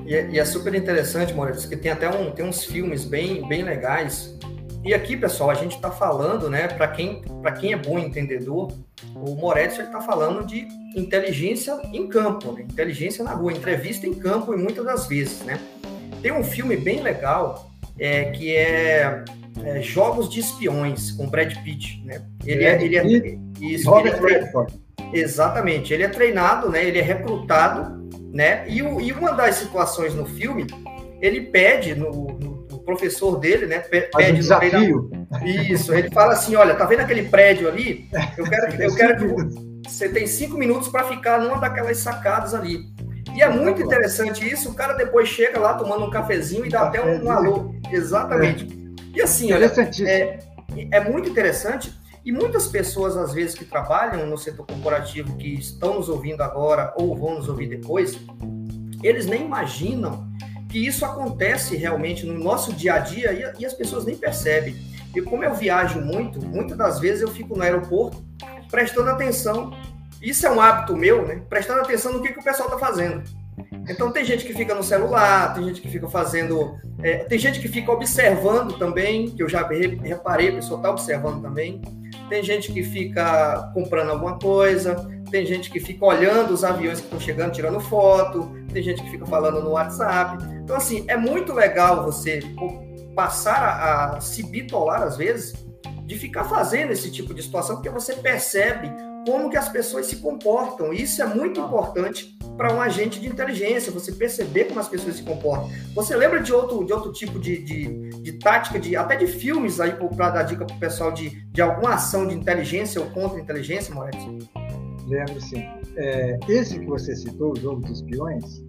[0.06, 3.46] E é, e é, super interessante, Moreira, que tem até um, tem uns filmes bem,
[3.48, 4.38] bem legais.
[4.84, 7.22] E aqui, pessoal, a gente está falando, né, para quem,
[7.60, 8.72] quem é bom entendedor,
[9.16, 12.62] o Moretti está falando de inteligência em campo, né?
[12.62, 15.58] inteligência na rua, entrevista em campo e muitas das vezes, né?
[16.22, 19.24] Tem um filme bem legal é, que é,
[19.64, 22.22] é, Jogos de Espiões com Brad Pitt, né?
[22.44, 24.52] Ele é, ele é, isso, ele é
[25.12, 25.92] exatamente.
[25.92, 26.84] Ele é treinado, né?
[26.84, 28.64] Ele é recrutado né?
[28.68, 30.66] E, o, e uma das situações no filme,
[31.20, 33.78] ele pede no, no o professor dele, né?
[33.80, 35.10] Pede um desafio.
[35.44, 38.08] Isso, ele fala assim, olha, tá vendo aquele prédio ali?
[38.36, 42.84] Eu quero, eu quero que você tem cinco minutos para ficar numa daquelas sacadas ali.
[43.34, 44.70] E é muito interessante isso.
[44.70, 47.74] O cara depois chega lá tomando um cafezinho e dá até um, alô.
[47.90, 48.68] Exatamente.
[49.14, 49.72] E assim, olha,
[50.06, 50.38] é,
[50.92, 51.92] é muito interessante.
[52.26, 56.92] E muitas pessoas, às vezes, que trabalham no setor corporativo, que estão nos ouvindo agora
[56.96, 58.18] ou vão nos ouvir depois,
[59.00, 60.28] eles nem imaginam
[60.68, 64.74] que isso acontece realmente no nosso dia a dia e, as pessoas nem percebem.
[65.14, 68.20] E como eu viajo muito, muitas das vezes eu fico no aeroporto
[68.72, 69.72] prestando atenção.
[70.20, 71.42] Isso é um hábito meu, né?
[71.48, 73.22] Prestando atenção no que, que o pessoal está fazendo.
[73.88, 77.60] Então tem gente que fica no celular, tem gente que fica fazendo, é, tem gente
[77.60, 79.64] que fica observando também, que eu já
[80.02, 81.80] reparei, a pessoa está observando também.
[82.28, 84.96] Tem gente que fica comprando alguma coisa,
[85.30, 89.10] tem gente que fica olhando os aviões que estão chegando, tirando foto, tem gente que
[89.10, 90.44] fica falando no WhatsApp.
[90.62, 92.40] Então assim é muito legal você
[93.14, 95.54] passar a, a se bitolar às vezes
[96.04, 98.90] de ficar fazendo esse tipo de situação, porque você percebe
[99.26, 100.92] como que as pessoas se comportam.
[100.92, 105.22] Isso é muito importante para um agente de inteligência, você perceber como as pessoas se
[105.22, 105.68] comportam.
[105.94, 109.80] Você lembra de outro, de outro tipo de, de, de tática, de, até de filmes
[109.80, 113.92] aí para dar dica para o pessoal de, de alguma ação de inteligência ou contra-inteligência,
[113.92, 114.48] Moretti?
[115.06, 115.62] Lembro sim.
[115.96, 118.62] É, esse que você citou, O Jogo dos Espiões,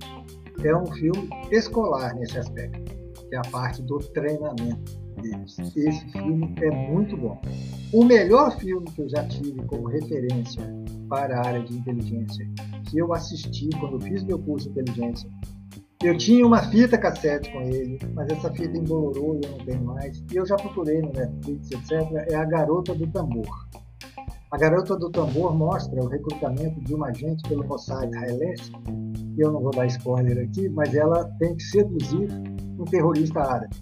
[0.64, 2.92] é um filme escolar nesse aspecto,
[3.30, 5.58] que é a parte do treinamento deles.
[5.76, 7.40] Esse filme é muito bom.
[7.94, 10.64] O melhor filme que eu já tive como referência
[11.10, 12.48] para a área de inteligência,
[12.90, 15.30] que eu assisti quando fiz meu curso de inteligência,
[16.04, 19.84] eu tinha uma fita cassete com ele, mas essa fita embolorou e eu não tenho
[19.84, 20.24] mais.
[20.32, 21.92] E eu já procurei no Netflix, etc.
[22.30, 23.68] É A Garota do Tambor.
[24.52, 28.72] A Garota do Tambor mostra o recrutamento de uma agente pelo Mossad israelense.
[29.40, 32.30] Eu não vou dar spoiler aqui, mas ela tem que seduzir
[32.78, 33.76] um terrorista árabe.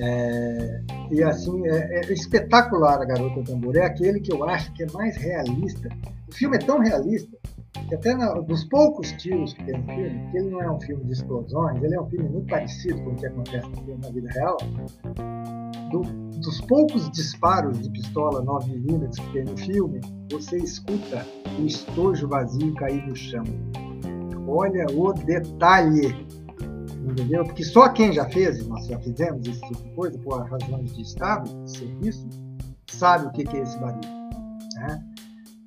[0.00, 3.76] É, e assim, é, é, espetacular a Garota Tambor.
[3.76, 5.88] É aquele que eu acho que é mais realista.
[6.28, 7.36] O filme é tão realista
[7.88, 10.80] que até na, dos poucos tiros que tem no filme, que ele não é um
[10.80, 13.66] filme de explosões, ele é um filme muito parecido com o que acontece
[14.00, 14.56] na vida real.
[15.90, 16.02] Do,
[16.38, 21.26] dos poucos disparos de pistola 9mm que tem no filme, você escuta
[21.58, 23.44] o estojo vazio cair no chão.
[24.46, 26.14] Olha o detalhe
[27.12, 27.44] entendeu?
[27.44, 31.02] Porque só quem já fez, nós já fizemos esse tipo de coisa por razões de
[31.02, 32.28] Estado, de serviço,
[32.90, 34.08] sabe o que é esse barulho.
[34.76, 35.04] Né?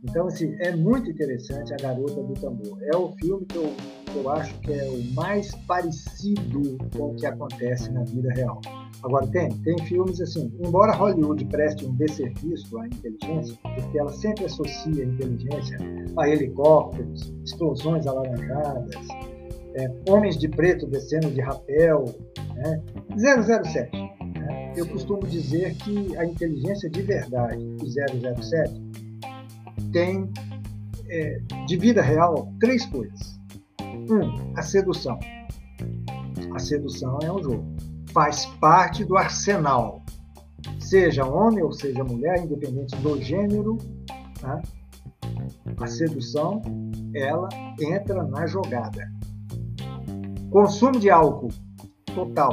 [0.04, 2.78] Então, assim, é muito interessante A Garota do Tambor.
[2.82, 3.72] É o filme que eu,
[4.06, 8.60] que eu acho que é o mais parecido com o que acontece na vida real.
[9.04, 14.46] Agora, tem, tem filmes assim, embora Hollywood preste um desserviço à inteligência, porque ela sempre
[14.46, 15.78] associa a inteligência
[16.18, 19.08] a helicópteros, explosões alaranjadas,
[19.76, 22.06] é, Homens de Preto descendo de rapel,
[22.56, 22.82] né?
[23.18, 23.96] 007.
[23.96, 24.74] Né?
[24.76, 28.82] Eu costumo dizer que a inteligência de verdade do 007
[29.92, 30.30] tem,
[31.10, 33.40] é, de vida real, três coisas.
[33.82, 35.20] Um, a sedução.
[36.54, 37.66] A sedução é um jogo.
[38.14, 40.02] Faz parte do arsenal.
[40.80, 43.78] Seja homem ou seja mulher, independente do gênero,
[44.40, 44.62] tá?
[45.78, 46.62] a sedução,
[47.14, 49.10] ela entra na jogada.
[50.52, 51.48] Consumo de álcool
[52.14, 52.52] total.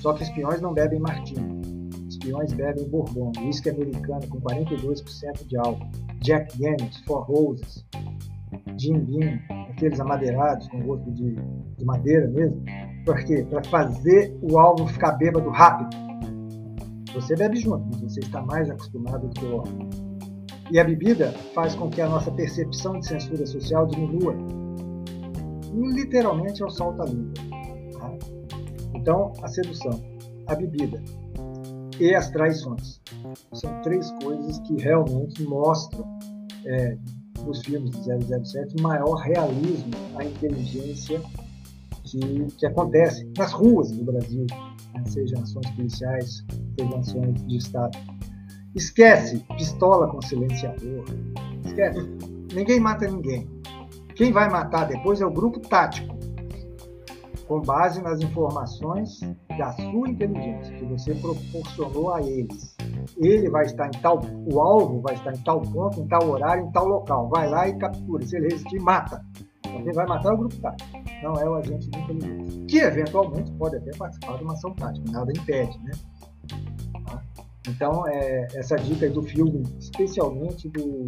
[0.00, 1.62] Só que espiões não bebem martini.
[2.08, 5.88] Espiões bebem bourbon, whisky americano com 42% de álcool,
[6.20, 7.86] Jack Daniels, Four Roses,
[8.76, 9.38] Jim Beam,
[9.70, 11.36] aqueles amadeirados com gosto de,
[11.78, 12.60] de madeira mesmo.
[13.06, 13.46] Por quê?
[13.48, 15.96] Para fazer o alvo ficar bêbado rápido.
[17.14, 19.90] Você bebe junto, mas você está mais acostumado do que o álcool.
[20.72, 24.34] E a bebida faz com que a nossa percepção de censura social diminua
[25.72, 27.32] literalmente é o salta-língua.
[27.98, 28.14] Tá?
[28.94, 30.00] Então, a sedução,
[30.46, 31.02] a bebida
[31.98, 33.00] e as traições.
[33.52, 36.04] São três coisas que realmente mostram,
[36.64, 36.96] é,
[37.44, 41.20] nos filmes de 007, maior realismo à inteligência
[42.04, 44.46] que, que acontece nas ruas do Brasil,
[44.94, 45.02] né?
[45.06, 46.44] sejam ações policiais,
[46.78, 47.98] sejam ações de Estado.
[48.74, 51.04] Esquece pistola com silenciador.
[51.64, 52.00] Esquece.
[52.54, 53.48] Ninguém mata ninguém.
[54.14, 56.14] Quem vai matar depois é o grupo tático,
[57.46, 59.20] com base nas informações
[59.58, 62.76] da sua inteligência que você proporcionou a eles.
[63.16, 64.20] Ele vai estar em tal,
[64.50, 67.28] o alvo vai estar em tal ponto, em tal horário, em tal local.
[67.28, 68.24] Vai lá e captura.
[68.26, 69.24] Se ele resistir, mata.
[69.62, 70.90] Quem vai matar é o grupo tático,
[71.22, 75.10] não é o agente de inteligência, que eventualmente pode até participar de uma ação tática,
[75.10, 75.92] nada impede, né?
[77.68, 81.06] Então, é, essa dica do filme, especialmente do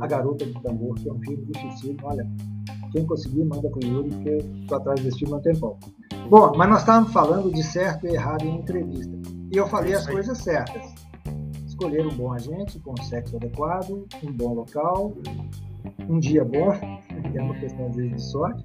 [0.00, 2.26] A Garota do Tambor, que é um filme difícil, olha,
[2.92, 5.78] Quem conseguir, manda para o Yuri, porque estou atrás desse filme há um tempão.
[6.28, 9.16] Bom, mas nós estávamos falando de certo e errado em entrevista.
[9.52, 10.94] E eu falei as coisas certas.
[11.66, 15.14] Escolher um bom agente com sexo adequado, um bom local,
[16.08, 16.72] um dia bom,
[17.32, 18.64] que é uma questão às vezes de sorte,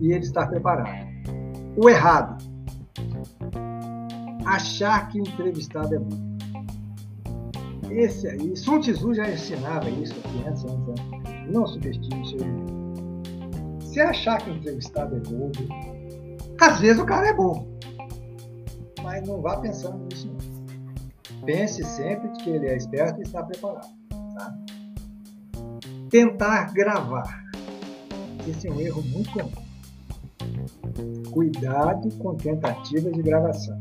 [0.00, 1.06] e ele estar preparado.
[1.76, 2.42] O errado,
[4.44, 6.35] achar que o entrevistado é bom.
[7.96, 11.50] Esse aí, Sun Tzu já ensinava isso há 500 anos antes.
[11.50, 12.40] Não subestime seu
[13.80, 15.50] Se achar que o entrevistado é bom,
[16.60, 17.66] às vezes o cara é bom.
[19.02, 20.28] Mas não vá pensando nisso.
[20.28, 21.46] Não.
[21.46, 23.88] Pense sempre que ele é esperto e está preparado.
[26.10, 27.46] Tentar gravar.
[28.46, 31.22] Esse é um erro muito comum.
[31.30, 33.78] Cuidado com tentativas de gravação.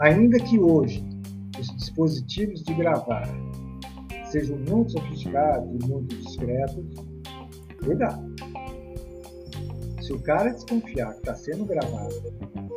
[0.00, 1.07] Ainda que hoje
[1.60, 3.28] os dispositivos de gravar
[4.30, 6.84] sejam muito sofisticados e muito discretos,
[7.82, 8.28] cuidado.
[10.02, 12.14] Se o cara desconfiar que está sendo gravado,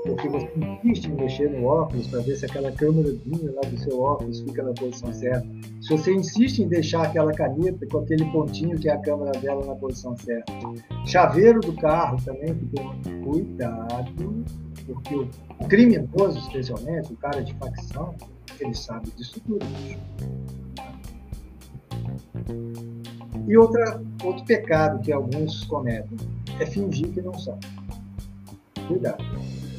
[0.06, 4.02] porque você insiste em mexer no óculos para ver se aquela câmerazinha lá do seu
[4.02, 5.48] óculos fica na posição certa,
[5.82, 9.65] se você insiste em deixar aquela caneta com aquele pontinho que é a câmera dela
[9.65, 10.52] na posição certa,
[11.06, 12.54] chaveiro do carro também,
[13.24, 14.44] cuidado,
[14.93, 18.15] porque o criminoso, especialmente, o cara de facção,
[18.60, 19.65] ele sabe disso tudo.
[23.47, 26.17] E outra, outro pecado que alguns cometem
[26.60, 27.58] é fingir que não são.
[28.88, 29.23] Cuidado.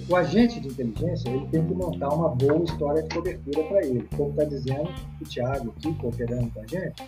[0.09, 4.09] O agente de inteligência ele tem que montar uma boa história de cobertura para ele.
[4.17, 7.03] Como está dizendo o Tiago aqui, cooperando com a gente,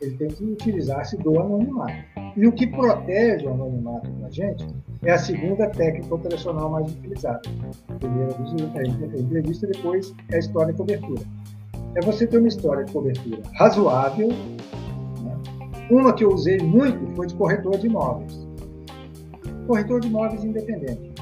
[0.00, 1.92] ele tem que utilizar-se do anonimato.
[2.36, 4.66] E o que protege o anonimato da gente
[5.02, 7.42] é a segunda técnica operacional mais utilizada.
[7.88, 11.22] A primeira é a entrevista, depois é a história de cobertura.
[11.94, 14.28] É você ter uma história de cobertura razoável.
[14.28, 15.36] Né?
[15.90, 18.48] Uma que eu usei muito foi de corretor de imóveis.
[19.66, 21.19] Corretor de imóveis independente.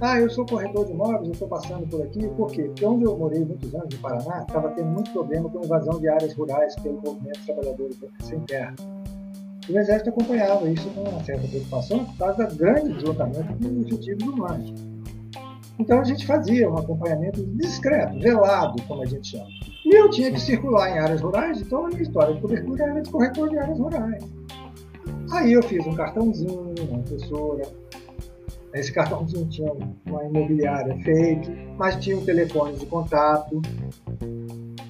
[0.00, 2.28] Ah, eu sou corretor de imóveis, eu estou passando por aqui.
[2.28, 2.62] Por quê?
[2.62, 6.08] Porque onde eu morei muitos anos, no Paraná, estava tendo muito problema com invasão de
[6.08, 8.74] áreas rurais pelo movimento de trabalhadores sem terra.
[9.68, 13.86] E o Exército acompanhava isso com uma certa preocupação por causa do grande deslocamento dos
[13.86, 14.72] efetivos humanos.
[15.80, 19.48] Então a gente fazia um acompanhamento discreto, velado, como a gente chama.
[19.84, 23.00] E eu tinha que circular em áreas rurais, então a minha história de cobertura era
[23.00, 24.24] de corretor de áreas rurais.
[25.32, 27.62] Aí eu fiz um cartãozinho, uma impressora,
[28.74, 29.72] esse cartãozinho tinha
[30.06, 33.62] uma imobiliária fake, mas tinha um telefone de contato.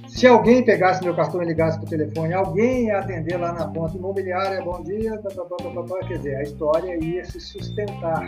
[0.08, 3.68] Se alguém pegasse meu cartão e ligasse para o telefone, alguém ia atender lá na
[3.68, 8.24] ponta imobiliária, bom dia, tá, tá, tá, quer dizer, a história ia se sustentar,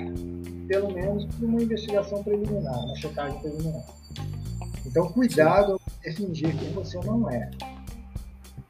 [0.69, 3.83] pelo menos por uma investigação preliminar, uma checagem preliminar.
[4.87, 7.51] Então, cuidado em fingir quem você não é.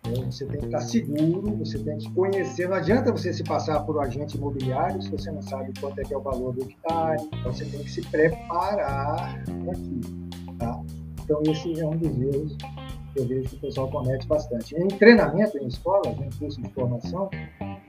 [0.02, 2.68] Você tem que estar seguro, você tem que conhecer.
[2.68, 6.04] Não adianta você se passar por um agente imobiliário se você não sabe quanto é
[6.04, 7.22] que é o valor do hectare.
[7.26, 10.28] Então você tem que se preparar para aquilo.
[10.58, 10.80] Tá?
[11.22, 12.56] Então esse é um dos erros
[13.12, 14.74] que eu vejo que o pessoal comete bastante.
[14.74, 17.28] Em treinamento, em escolas, em curso de formação,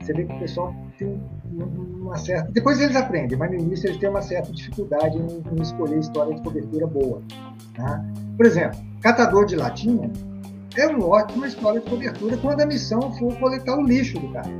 [0.00, 1.20] você vê que o pessoal tem
[1.54, 2.50] uma certa.
[2.52, 6.34] Depois eles aprendem, mas no início eles têm uma certa dificuldade em, em escolher história
[6.34, 7.22] de cobertura boa.
[7.74, 8.04] Tá?
[8.36, 10.10] Por exemplo, catador de latinha
[10.76, 14.50] é uma ótima história de cobertura quando a missão for coletar o lixo do cara.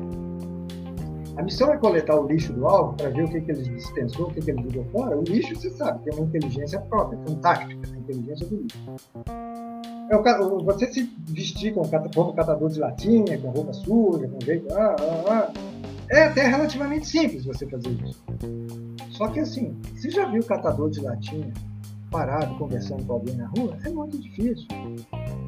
[1.37, 4.27] A missão é coletar o lixo do alvo para ver o que, que ele dispensou,
[4.27, 5.18] o que, que ele jogou fora.
[5.18, 8.79] O lixo, você sabe, tem uma inteligência própria, fantástica, a inteligência do lixo.
[10.11, 11.83] É o, você se vestir com,
[12.14, 14.72] como catador de latinha, com roupa suja, com jeito.
[14.75, 15.53] Ah, ah, ah,
[16.11, 18.22] é até relativamente simples você fazer isso.
[19.12, 21.51] Só que assim, você já viu catador de latinha
[22.12, 23.77] parado conversando com alguém na rua?
[23.85, 24.68] É muito difícil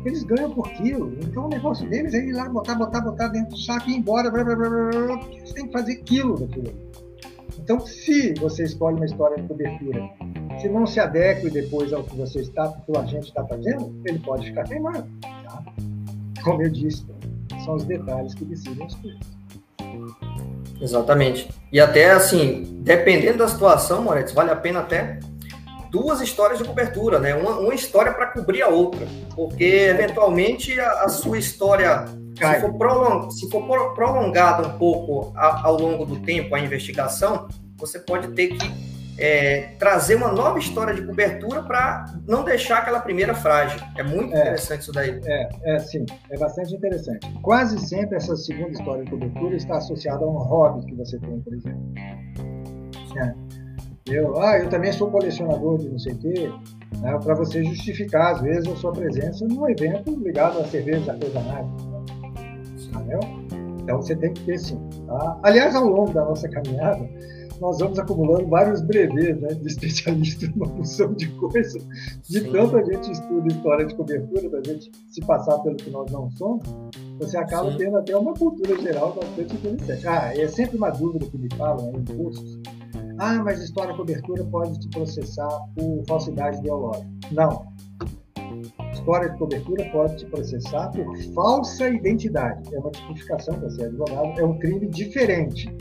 [0.05, 1.17] eles ganham por quilo.
[1.23, 3.97] Então o negócio deles é ir lá, botar, botar, botar dentro do saco e ir
[3.99, 4.31] embora.
[4.31, 6.73] Blá, blá, blá, blá, eles têm que fazer quilo daquilo.
[7.59, 10.03] Então, se você escolhe uma história de cobertura,
[10.61, 14.19] se não se adeque depois ao que você está, que o agente está fazendo, ele
[14.19, 15.07] pode ficar queimado.
[15.23, 15.65] Tá?
[16.43, 17.07] Como eu disse,
[17.65, 19.21] são os detalhes que decidem as coisas.
[20.81, 21.49] Exatamente.
[21.73, 25.21] E até assim, dependendo da situação, Moretti, vale a pena até
[25.95, 27.37] duas histórias de cobertura, né?
[27.37, 32.75] Uma, uma história para cobrir a outra, porque eventualmente a, a sua história, se for,
[32.77, 38.27] prolong, se for prolongada um pouco a, ao longo do tempo a investigação, você pode
[38.33, 43.81] ter que é, trazer uma nova história de cobertura para não deixar aquela primeira frágil.
[43.97, 45.21] É muito é, interessante isso daí.
[45.25, 47.33] É, é, sim, é bastante interessante.
[47.41, 51.39] Quase sempre essa segunda história de cobertura está associada a um hobby que você tem,
[51.41, 51.95] por exemplo.
[53.17, 53.44] É.
[54.07, 56.53] Eu, ah, eu também sou colecionador de não sei o quê,
[57.01, 61.67] né, para você justificar, às vezes, a sua presença num evento ligado a cervejas artesanais.
[62.95, 63.21] Entendeu?
[63.83, 64.79] Então você tem que ter sim.
[65.07, 65.39] Tá?
[65.43, 67.09] Aliás, ao longo da nossa caminhada,
[67.61, 71.79] nós vamos acumulando vários brevês né, de especialista numa função de coisa,
[72.29, 72.53] de Sim.
[72.53, 76.11] tanto a gente estuda história de cobertura, para a gente se passar pelo que nós
[76.11, 76.65] não somos,
[77.19, 77.79] você acaba Sim.
[77.79, 80.07] tendo até uma cultura geral bastante interessante.
[80.07, 82.61] Ah, é sempre uma dúvida que me falam em cursos.
[83.19, 87.09] Ah, mas história cobertura pode te processar por falsidade ideológica.
[87.33, 87.73] Não.
[88.93, 92.75] História de cobertura pode te processar por falsa identidade.
[92.75, 95.75] É uma tipificação para ser advogado, é um crime diferente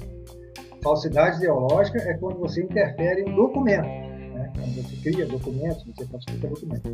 [0.83, 3.87] Falsidade ideológica é quando você interfere em documento.
[3.87, 4.51] Né?
[4.53, 6.91] Quando você cria documentos, você falsifica documentos.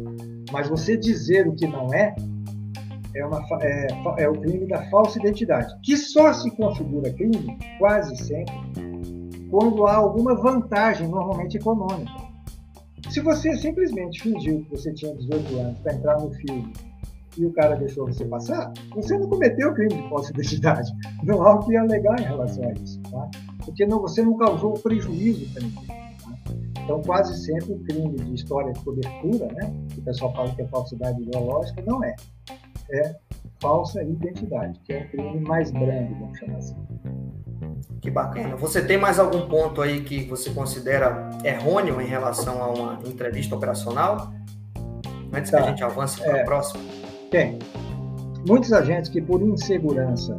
[0.52, 2.16] Mas você dizer o que não é,
[3.16, 3.88] é, uma, é,
[4.20, 8.54] é o crime da falsa identidade, que só se configura crime, quase sempre,
[9.50, 12.30] quando há alguma vantagem, normalmente econômica.
[13.10, 16.74] Se você simplesmente fingiu que você tinha 18 anos para entrar no filme
[17.38, 20.92] e o cara deixou você passar, você não cometeu crime de falsa identidade.
[21.24, 23.02] Não há o que alegar em relação a isso.
[23.10, 23.30] Tá?
[23.70, 25.86] porque não, você não causou prejuízo para ninguém.
[25.86, 26.84] Tá?
[26.84, 30.62] Então, quase sempre o crime de história de cobertura, né, que o pessoal fala que
[30.64, 32.16] é falsidade ideológica, não é.
[32.92, 33.16] É
[33.62, 36.76] falsa identidade, que é um crime mais brando, vamos chamar assim.
[38.02, 38.56] Que bacana.
[38.56, 43.56] Você tem mais algum ponto aí que você considera errôneo em relação a uma entrevista
[43.56, 44.32] operacional?
[45.34, 45.58] Antes tá.
[45.58, 46.84] que a gente avance para é, a próxima.
[47.30, 47.60] Tem.
[48.48, 50.36] Muitos agentes que, por insegurança,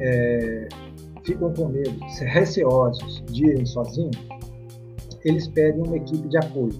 [0.00, 0.68] é,
[1.24, 4.16] ficam com medo, receosos de irem sozinhos,
[5.24, 6.74] eles pedem uma equipe de apoio.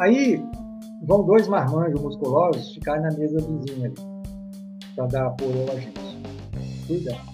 [0.00, 0.42] Aí
[1.06, 3.94] vão dois marmanjos musculosos ficar na mesa vizinha ali,
[4.96, 6.00] para dar apoio ao agente.
[6.86, 7.33] Cuidado.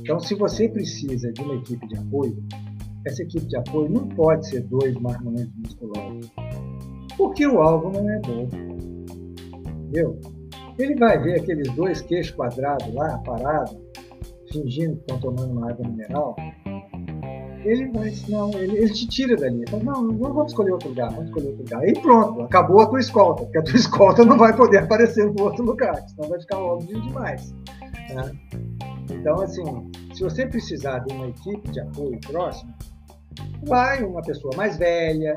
[0.00, 2.42] Então, se você precisa de uma equipe de apoio,
[3.06, 6.30] essa equipe de apoio não pode ser dois marmanjos musculosos,
[7.16, 8.48] porque o alvo não é bom.
[9.88, 10.18] Entendeu?
[10.78, 13.76] Ele vai ver aqueles dois queixos quadrados lá, parados,
[14.52, 16.36] fingindo que estão tomando uma água mineral.
[17.64, 19.64] Ele vai, não, ele, ele te tira dali.
[19.68, 21.88] Fala, não, não vamos escolher outro lugar, vamos escolher outro lugar.
[21.88, 25.42] E pronto, acabou a tua escolta, porque a tua escolta não vai poder aparecer no
[25.42, 27.52] outro lugar, senão vai ficar óbvio demais.
[28.14, 28.32] Né?
[29.10, 29.62] Então, assim,
[30.14, 32.74] se você precisar de uma equipe de apoio próximo,
[33.62, 35.34] vai uma pessoa mais velha,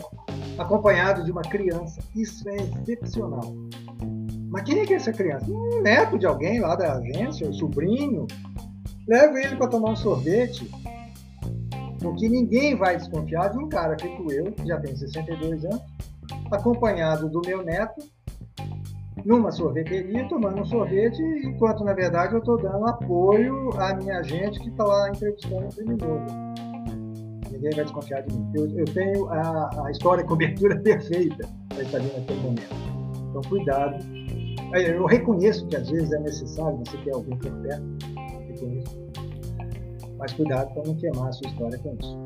[0.57, 2.01] acompanhado de uma criança.
[2.15, 3.53] Isso é excepcional.
[4.49, 5.45] Mas quem é que é essa criança?
[5.49, 8.27] Um neto de alguém lá da agência, o sobrinho.
[9.07, 10.69] Leva ele para tomar um sorvete.
[12.01, 15.81] Porque ninguém vai desconfiar de um cara feito eu, que já tem 62 anos,
[16.51, 18.01] acompanhado do meu neto,
[19.25, 24.59] numa sorveteria, tomando um sorvete, enquanto na verdade eu estou dando apoio à minha agente
[24.59, 26.35] que está lá entrevistando o criminoso.
[27.51, 28.51] Ninguém vai desconfiar de mim.
[28.55, 32.75] Eu, eu tenho a, a história cobertura perfeita para estar ali naquele momento.
[33.29, 33.97] Então, cuidado
[34.73, 37.83] eu reconheço que às vezes é necessário você ter alguém por perto,
[38.47, 39.01] reconheço.
[40.17, 42.17] Mas cuidado para não queimar a sua história com isso.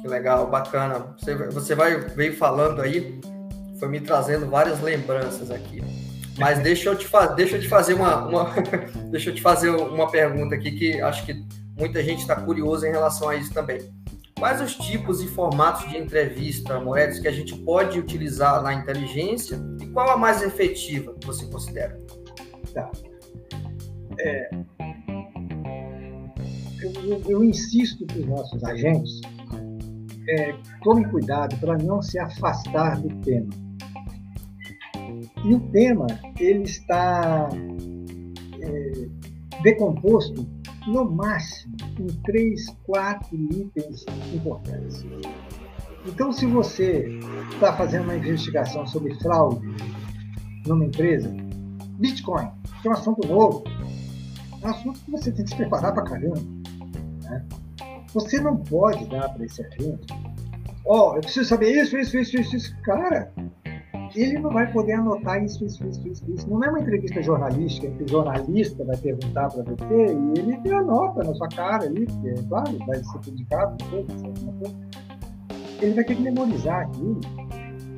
[0.00, 1.14] Que legal, bacana.
[1.18, 3.20] Você, você vai veio falando aí,
[3.78, 5.82] foi me trazendo várias lembranças aqui.
[6.38, 8.54] Mas deixa eu te, deixa eu te fazer uma, uma
[9.10, 11.44] deixa eu te fazer uma pergunta aqui que acho que
[11.78, 13.80] muita gente está curiosa em relação a isso também.
[14.38, 19.58] Quais os tipos e formatos de entrevista, Moedas, que a gente pode utilizar na inteligência
[19.80, 21.98] e qual a mais efetiva que você considera?
[22.74, 22.90] Tá.
[24.18, 24.50] É,
[26.82, 29.20] eu, eu, eu, insisto para os nossos agentes
[30.28, 33.65] é, tomem cuidado para não se afastar do tema.
[35.46, 36.08] E o tema
[36.40, 37.48] ele está
[38.60, 39.08] é,
[39.62, 40.44] decomposto
[40.88, 45.06] no máximo, em três, quatro itens importantes.
[46.04, 47.18] Então, se você
[47.52, 49.60] está fazendo uma investigação sobre fraude
[50.66, 51.32] numa empresa,
[51.98, 52.48] Bitcoin,
[52.82, 53.64] que é um assunto novo,
[54.62, 56.42] é um assunto que você tem que se preparar para caramba.
[57.22, 57.44] Né?
[58.12, 60.06] Você não pode dar para esse agente,
[60.84, 62.76] ó, oh, eu preciso saber isso, isso, isso, isso, isso.
[62.82, 63.32] Cara,
[64.14, 66.48] ele não vai poder anotar isso, isso, isso, isso, isso.
[66.48, 71.24] Não é uma entrevista jornalística que o jornalista vai perguntar para você e ele anota
[71.24, 73.76] na sua cara ali, porque, claro, vai ser publicado,
[75.80, 77.20] ele vai ter que memorizar aquilo.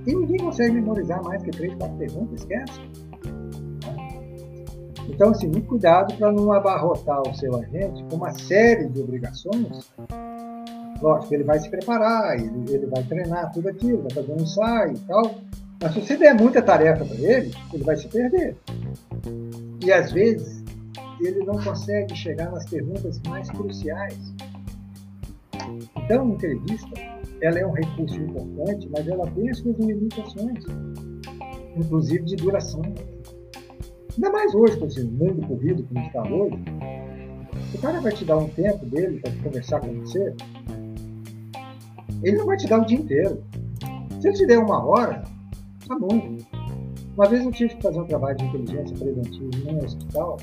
[0.06, 2.80] E ninguém consegue memorizar mais que três, quatro perguntas, esquece.
[5.08, 9.90] Então, assim, muito cuidado para não abarrotar o seu agente com uma série de obrigações.
[11.00, 14.94] Lógico, ele vai se preparar, ele, ele vai treinar tudo aquilo, vai fazer um ensaio
[14.94, 15.34] e tal.
[15.80, 18.56] Mas se você der muita tarefa para ele, ele vai se perder.
[19.84, 20.64] E às vezes
[21.20, 24.18] ele não consegue chegar nas perguntas mais cruciais.
[25.96, 26.88] Então, a entrevista,
[27.40, 30.64] ela é um recurso importante, mas ela tem as suas limitações,
[31.76, 32.82] inclusive de duração.
[34.14, 36.58] Ainda mais hoje, com esse mundo corrido como está hoje,
[37.74, 40.34] o cara vai te dar um tempo dele para conversar com você,
[42.22, 43.44] ele não vai te dar o dia inteiro.
[44.20, 45.22] Se ele te der uma hora,
[45.88, 46.36] tá bom.
[47.16, 50.38] Uma vez eu tive que fazer um trabalho de inteligência preventiva num hospital.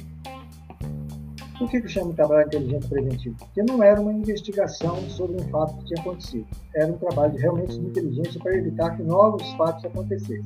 [1.57, 3.35] Por que, eu chamo de trabalho de inteligência preventiva?
[3.39, 6.47] Porque não era uma investigação sobre um fato que tinha acontecido.
[6.73, 10.43] Era um trabalho realmente de inteligência para evitar que novos fatos acontecessem.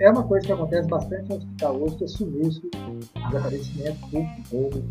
[0.00, 4.82] É uma coisa que acontece bastante no hospital hoje, que é sumiço de aparecimento público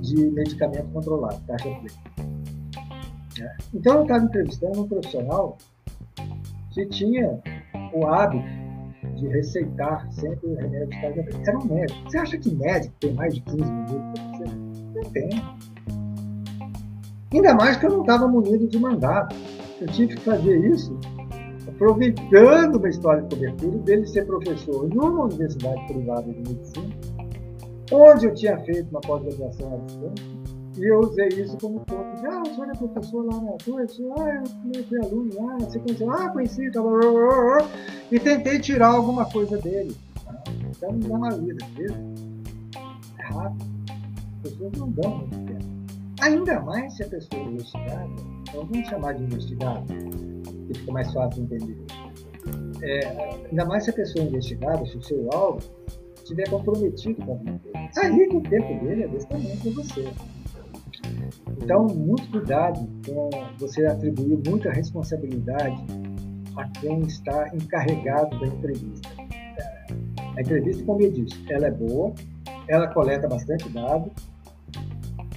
[0.00, 2.12] de medicamento controlado, taxa preta.
[3.40, 3.56] É.
[3.74, 5.58] Então eu estava entrevistando um profissional
[6.70, 7.40] que tinha
[7.92, 8.44] o hábito
[9.16, 11.50] de receitar sempre o remédio de preta.
[11.50, 12.10] Era um médico.
[12.10, 14.44] Você acha que médico tem mais de 15 minutos para você?
[14.94, 15.30] Não tem.
[17.32, 19.34] Ainda mais que eu não estava munido de mandato.
[19.80, 20.98] Eu tive que fazer isso
[21.66, 26.94] aproveitando uma história de cobertura dele ser professor numa universidade privada de medicina,
[27.90, 30.31] onde eu tinha feito uma pós-graduação à distância,
[30.76, 33.82] e eu usei isso como ponto de, ah, o senhor é professor lá na tua,
[33.82, 34.42] ah,
[34.90, 36.88] eu aluno lá, você conheceu, ah, conheci, tava,
[38.10, 39.94] e tentei tirar alguma coisa dele.
[40.24, 40.42] Tá?
[40.70, 41.94] Então, dá uma vida, viu?
[43.18, 43.66] É rápido.
[44.44, 45.72] As pessoas não dão muito tempo.
[46.22, 48.10] Ainda mais se a pessoa é investigada,
[48.48, 51.78] então vamos chamar de investigado, que fica mais fácil de entender.
[52.82, 55.60] É, ainda mais se a pessoa é investigada, se o seu alvo
[56.16, 57.78] estiver comprometido com alguma coisa.
[57.98, 60.08] Aí que o tempo dele é desse tamanho para você.
[61.62, 65.84] Então, muito cuidado com você atribuir muita responsabilidade
[66.56, 69.08] a quem está encarregado da entrevista.
[70.36, 72.12] A entrevista, como eu disse, ela é boa,
[72.68, 74.10] ela coleta bastante dado,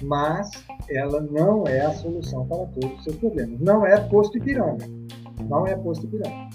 [0.02, 0.50] mas
[0.90, 3.60] ela não é a solução para todos os seus problemas.
[3.60, 4.86] Não é posto Ipiranga.
[5.48, 6.48] Não é posto Ipiranga.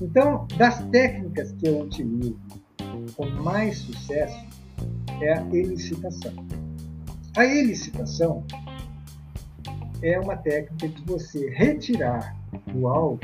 [0.00, 2.36] Então, das técnicas que eu utilizo
[3.16, 4.46] com mais sucesso
[5.20, 6.32] é a elicitação.
[7.36, 8.44] A elicitação
[10.00, 12.36] é uma técnica de você retirar
[12.72, 13.18] do alvo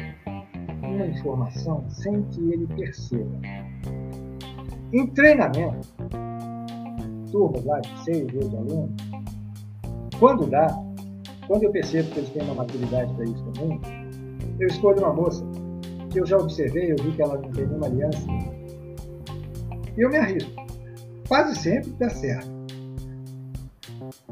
[0.83, 3.31] uma informação sem que ele perceba.
[4.93, 5.87] Em treinamento,
[7.31, 9.01] turmas lá de seis, oito alunos,
[10.19, 10.67] quando dá,
[11.47, 13.81] quando eu percebo que eles têm uma maturidade para isso também,
[14.59, 15.45] eu escolho uma moça
[16.11, 18.27] que eu já observei, eu vi que ela não tem nenhuma aliança,
[19.97, 20.51] e eu me arrisco.
[21.29, 22.60] Quase sempre dá certo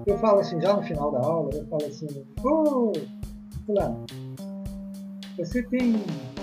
[0.07, 2.07] eu falo assim, já no final da aula, eu falo assim,
[2.45, 2.93] oh,
[3.67, 4.07] fulano,
[5.37, 5.95] você tem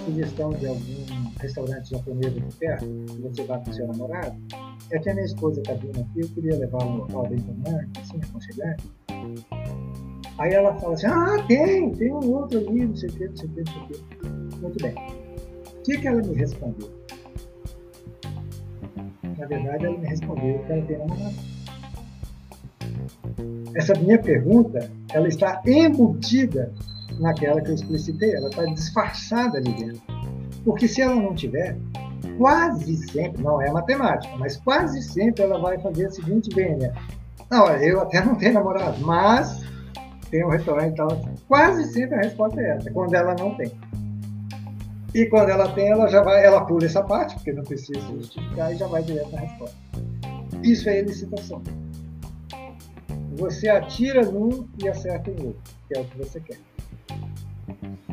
[0.05, 1.05] sugestão de algum
[1.39, 4.35] restaurante japonês aqui perto, que você vá com seu namorado?
[4.91, 7.99] É que a minha esposa está vindo aqui, eu queria levar no local bem romântico,
[7.99, 8.91] assim, aconchegante.
[10.37, 13.35] Aí ela fala assim, ah, tem, tem um outro ali, não sei o que, não
[13.35, 14.57] sei o que, não sei o que.
[14.57, 14.95] Muito bem.
[15.77, 16.89] O que, que ela me respondeu?
[19.37, 21.54] Na verdade, ela me respondeu que ela tem namorado
[23.73, 26.71] essa minha pergunta, ela está embutida
[27.19, 30.01] naquela que eu explicitei, ela está disfarçada ali dentro.
[30.63, 31.77] Porque se ela não tiver,
[32.37, 36.93] quase sempre, não é matemática, mas quase sempre ela vai fazer a seguinte vênia.
[37.51, 39.63] Não, eu até não tenho namorado, mas
[40.31, 41.07] tem um restaurante e tal.
[41.47, 43.71] Quase sempre a resposta é essa, quando ela não tem.
[45.13, 48.73] E quando ela tem, ela já vai, ela pula essa parte, porque não precisa justificar,
[48.73, 49.77] e já vai direto na resposta.
[50.63, 51.61] Isso é elicitação.
[53.35, 56.57] Você atira num e acerta em outro, que é o que você quer.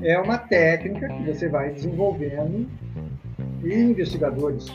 [0.03, 2.69] É uma técnica que você vai desenvolvendo
[3.63, 4.67] e investigadores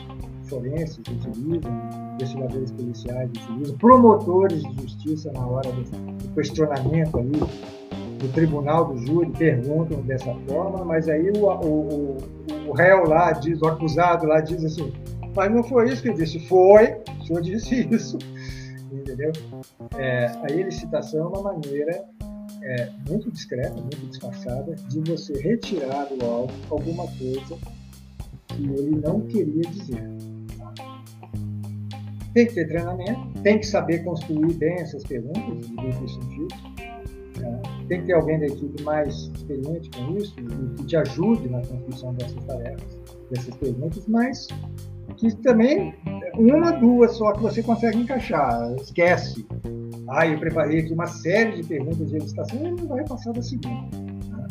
[0.48, 1.72] forenses utilizam,
[2.14, 7.40] investigadores policiais utilizam, promotores de justiça na hora do questionamento ali
[8.18, 12.18] do tribunal do júri perguntam dessa forma, mas aí o, o,
[12.68, 14.92] o, réu lá diz, o acusado lá diz assim,
[15.36, 18.18] mas não foi isso que eu disse, foi, o senhor disse isso,
[19.18, 19.32] entendeu?
[19.98, 22.06] É, a elicitação é uma maneira
[22.62, 27.58] é, muito discreta, muito disfarçada, de você retirar do alvo alguma coisa
[28.48, 30.04] que ele não queria dizer.
[32.34, 36.48] Tem que ter treinamento, tem que saber construir bem essas perguntas de duplo sentido.
[37.34, 37.62] Tá?
[37.88, 41.66] Tem que ter alguém da equipe mais experiente com isso e que te ajude na
[41.66, 43.02] construção dessas tarefas,
[43.32, 44.48] dessas perguntas, mas
[45.18, 45.94] que também
[46.38, 48.74] uma, duas só que você consegue encaixar.
[48.80, 49.46] Esquece.
[50.10, 53.42] Ah, eu preparei aqui uma série de perguntas de registração e não vai passar da
[53.42, 53.98] segunda.
[53.98, 54.48] Né?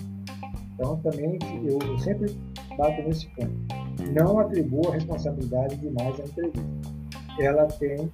[0.74, 2.36] Então, também, eu, sempre
[2.76, 3.54] bato nesse ponto.
[4.12, 6.76] Não atribua responsabilidade demais à entrevista.
[7.40, 8.10] Ela tem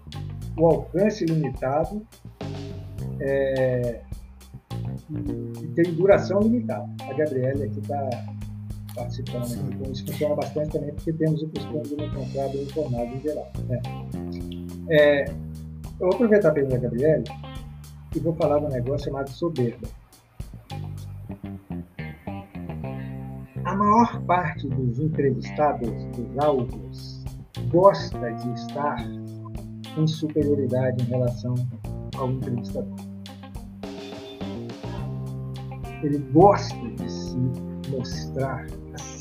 [0.58, 2.06] o alcance limitado
[3.20, 4.00] é,
[5.60, 6.88] e tem duração limitada.
[7.08, 8.08] A Gabriela aqui está
[8.94, 9.74] participando aqui.
[9.74, 13.20] Então, isso funciona bastante também porque temos o costume de nos encontrar bem informado em
[13.20, 13.52] geral.
[13.68, 13.82] Né?
[14.90, 17.24] É, eu vou aproveitar a pergunta da Gabriele
[18.14, 19.88] e vou falar de um negócio chamado soberba.
[23.64, 27.24] A maior parte dos entrevistados, dos áudios,
[27.70, 28.98] gosta de estar
[29.96, 31.54] em superioridade em relação
[32.16, 32.96] ao entrevistador.
[36.02, 37.36] Ele gosta de se
[37.90, 38.66] mostrar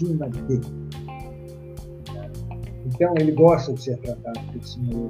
[0.02, 0.66] acima dele.
[2.86, 5.10] Então, ele gosta de ser tratado por cima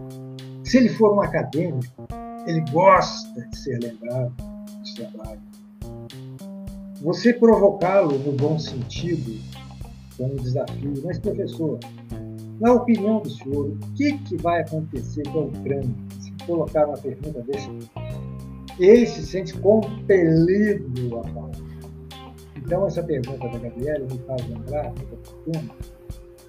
[0.64, 2.08] Se ele for um acadêmico,
[2.46, 5.42] ele gosta de ser lembrado do trabalho.
[7.02, 9.39] Você provocá-lo no bom sentido,
[10.18, 11.80] com um desafio, mas professor,
[12.60, 16.98] na opinião do senhor, o que, que vai acontecer com o Ucrânia se colocar uma
[16.98, 17.70] pergunta desse?
[18.78, 21.70] Ele se sente compelido a falar.
[22.72, 25.76] Então, essa pergunta da Gabriela me faz lembrar, muito oportuna,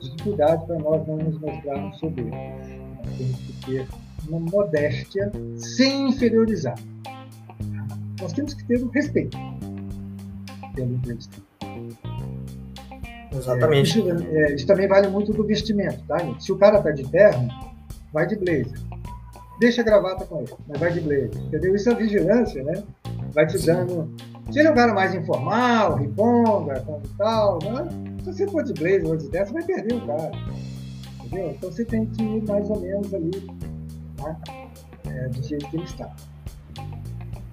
[0.00, 2.32] dificuldade para nós não nos mostrarmos soberbos.
[2.32, 3.88] Nós temos que ter
[4.28, 6.78] uma modéstia sem inferiorizar.
[8.20, 9.36] Nós temos que ter o respeito
[10.76, 11.42] pelo entrevistado.
[13.32, 14.00] Exatamente.
[14.00, 16.44] É, isso, é, isso, também vale muito do vestimento, tá, gente?
[16.44, 17.48] Se o cara tá de terno,
[18.12, 18.78] vai de blazer.
[19.58, 21.36] Deixa a gravata com ele, mas vai de blazer.
[21.46, 21.74] Entendeu?
[21.74, 22.80] Isso é vigilância, né?
[23.34, 24.14] Vai te dando.
[24.50, 27.88] Se ele é um cara mais informal, riponga, como tal, né?
[28.22, 30.30] se você for de blazer ou de terno, você vai perder o cara.
[31.24, 31.50] Entendeu?
[31.50, 33.30] Então você tem que ir mais ou menos ali,
[34.16, 34.36] tá?
[35.08, 36.10] É, do jeito que ele está.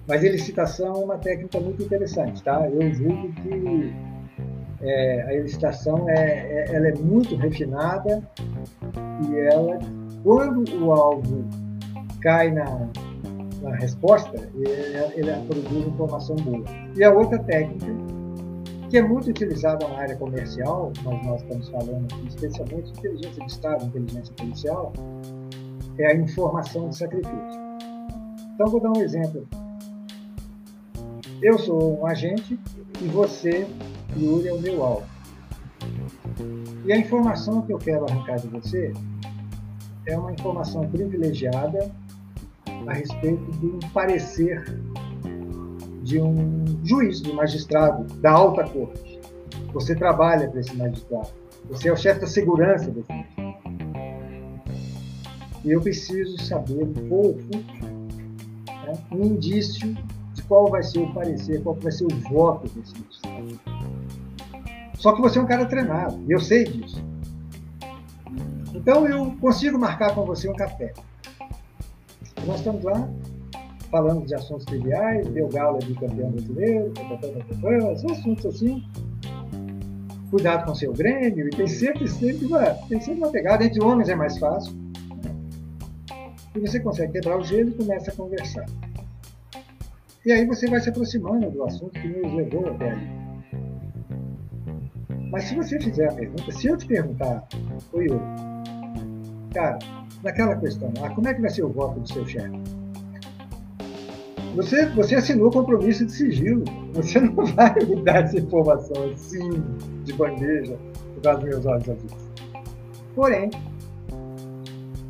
[0.06, 2.68] Mas elicitação é uma técnica muito interessante, tá?
[2.68, 3.94] Eu julgo que
[4.82, 8.22] é, a ilustração é, é, ela é muito refinada
[9.28, 9.78] e ela,
[10.22, 11.44] quando o alvo
[12.20, 12.88] cai na,
[13.60, 14.70] na resposta, ele,
[15.14, 16.64] ele produz informação boa.
[16.96, 17.86] E a outra técnica,
[18.88, 23.44] que é muito utilizada na área comercial, mas nós estamos falando aqui especialmente de inteligência
[23.44, 24.92] de Estado, inteligência policial,
[25.98, 27.60] é a informação de sacrifício.
[28.54, 29.46] Então, vou dar um exemplo.
[31.42, 32.58] Eu sou um agente
[33.00, 33.66] e você
[34.16, 35.06] Yuri é o meu alvo.
[36.84, 38.92] E a informação que eu quero arrancar de você
[40.06, 41.90] é uma informação privilegiada
[42.86, 44.64] a respeito de um parecer
[46.02, 49.20] de um juiz, de um magistrado da alta corte.
[49.72, 51.28] Você trabalha para esse magistrado.
[51.68, 53.50] Você é o chefe da segurança desse magistrado.
[55.64, 57.40] E eu preciso saber um pouco,
[58.66, 59.96] né, um indício
[60.32, 63.60] de qual vai ser o parecer, qual vai ser o voto desse magistrado.
[64.94, 67.02] Só que você é um cara treinado, e eu sei disso.
[68.74, 70.92] Então eu consigo marcar com você um café.
[72.46, 73.08] Nós estamos lá
[73.90, 76.92] falando de assuntos triviais, deu gala de campeão brasileiro,
[77.96, 78.84] são assuntos assim.
[80.30, 83.64] Cuidado com seu Grêmio, e tem sempre, sempre, uma, tem sempre uma pegada.
[83.64, 84.72] Entre homens é mais fácil.
[86.54, 88.66] E você consegue quebrar o gelo e começa a conversar.
[90.24, 93.10] E aí você vai se aproximando do assunto que nos levou até ali.
[95.30, 97.46] Mas se você fizer a pergunta, se eu te perguntar,
[97.92, 98.20] oi, Yuri,
[99.52, 99.78] cara,
[100.22, 102.60] naquela questão, ah, como é que vai ser o voto do seu chefe?
[104.56, 106.64] Você, você assinou compromisso de sigilo.
[106.94, 109.48] Você não vai me dar essa informação assim,
[110.04, 110.76] de bandeja,
[111.22, 112.30] dos meus olhos azuis.
[113.14, 113.50] Porém,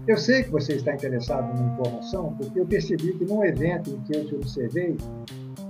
[0.07, 4.01] eu sei que você está interessado na informação, porque eu percebi que num evento em
[4.01, 4.97] que eu te observei,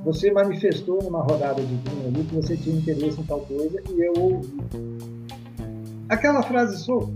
[0.05, 4.01] você manifestou numa rodada de vinho ali que você tinha interesse em tal coisa e
[4.01, 4.57] eu ouvi.
[6.09, 7.13] Aquela frase solta,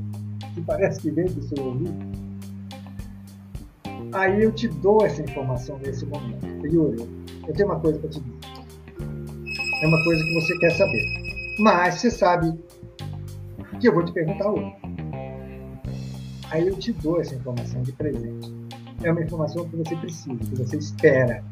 [0.54, 2.13] que parece que vem do seu ouvido,
[4.14, 6.46] aí eu te dou essa informação nesse momento.
[6.66, 7.08] Yuri,
[7.46, 8.38] eu tenho uma coisa para te dizer.
[9.82, 11.04] É uma coisa que você quer saber.
[11.58, 12.58] Mas você sabe
[13.80, 14.74] que eu vou te perguntar hoje.
[16.50, 18.54] Aí eu te dou essa informação de presente.
[19.02, 21.44] É uma informação que você precisa, que você espera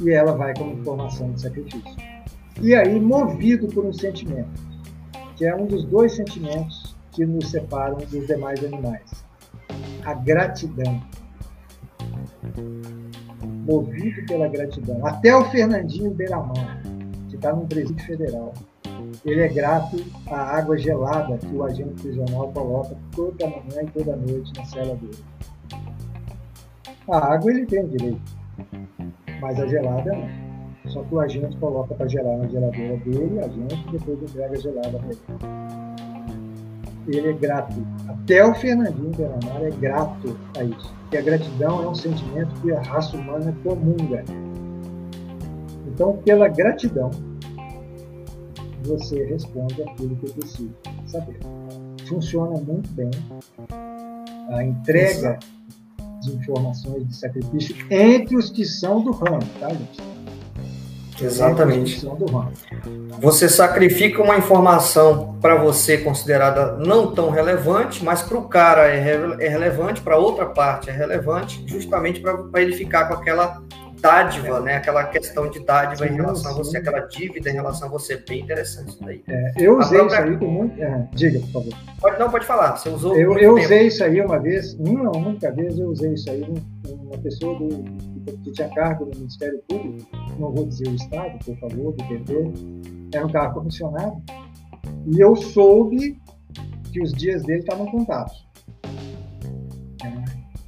[0.00, 1.96] e ela vai como informação de sacrifício.
[2.60, 4.60] E aí, movido por um sentimento,
[5.36, 9.24] que é um dos dois sentimentos que nos separam dos demais animais:
[10.04, 11.00] a gratidão.
[13.66, 15.06] Movido pela gratidão.
[15.06, 16.82] Até o Fernandinho Beiramar,
[17.28, 18.54] que está no presídio federal,
[19.24, 19.96] ele é grato
[20.30, 24.94] à água gelada que o agente prisional coloca toda manhã e toda noite na cela
[24.96, 25.18] dele.
[27.10, 28.38] A água ele tem direito
[29.40, 30.48] mas a gelada não.
[30.90, 34.58] Só que o agente coloca para gelar na geladeira dele, a gente depois entrega a
[34.58, 35.87] gelada para ele.
[37.08, 37.74] Ele é grato.
[38.06, 40.94] Até o Fernandinho Bernamar é grato a isso.
[41.00, 44.24] Porque a gratidão é um sentimento que a raça humana comunga.
[45.86, 47.10] Então, pela gratidão,
[48.84, 50.74] você responde aquilo que eu preciso
[51.06, 51.38] saber.
[52.06, 53.10] Funciona muito bem.
[54.50, 55.38] A entrega
[56.20, 60.07] de informações de sacrifício entre os que são do ramo, tá, gente?
[61.20, 62.06] Exatamente.
[63.20, 69.00] Você sacrifica uma informação para você considerada não tão relevante, mas para o cara é,
[69.00, 73.60] re é relevante, para outra parte é relevante, justamente para ele ficar com aquela
[74.00, 74.60] dádiva, é.
[74.60, 74.76] né?
[74.76, 76.60] Aquela questão de dádiva sim, em relação sim.
[76.60, 78.16] a você, aquela dívida em relação a você.
[78.28, 79.22] Bem interessante isso daí.
[79.28, 80.20] É, eu usei própria...
[80.20, 80.82] isso aí com muito.
[80.82, 81.74] É, diga, por favor.
[82.00, 82.76] Pode, não, pode falar.
[82.76, 83.16] Você usou.
[83.16, 86.46] Eu, eu usei isso aí uma vez, uma única vez eu usei isso aí.
[86.86, 87.84] Uma pessoa do,
[88.44, 90.06] que tinha cargo no Ministério Público,
[90.38, 92.34] não vou dizer o Estado, por favor, do PT,
[93.14, 94.22] era um cargo comissionado,
[95.06, 96.20] e eu soube
[96.92, 98.46] que os dias dele estavam contados.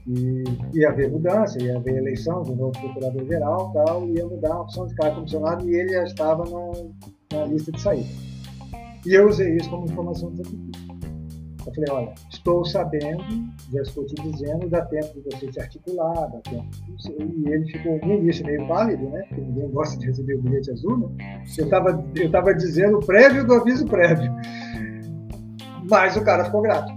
[0.07, 0.43] E
[0.75, 4.95] ia haver mudança, ia haver eleição do novo procurador-geral tal, ia mudar a opção de
[4.97, 8.09] cargo comissionado e ele já estava na, na lista de saída.
[9.07, 10.70] E eu usei isso como informação de.
[11.71, 13.23] Eu falei, olha, estou sabendo,
[13.73, 16.69] já estou te dizendo, dá tempo de você se articular, dá tempo
[17.09, 19.23] E ele ficou no início meio válido, né?
[19.29, 21.45] Porque ninguém gosta de receber o bilhete azul, né?
[21.57, 24.33] Eu estava eu tava dizendo prévio do aviso prévio.
[25.89, 26.93] Mas o cara ficou grato.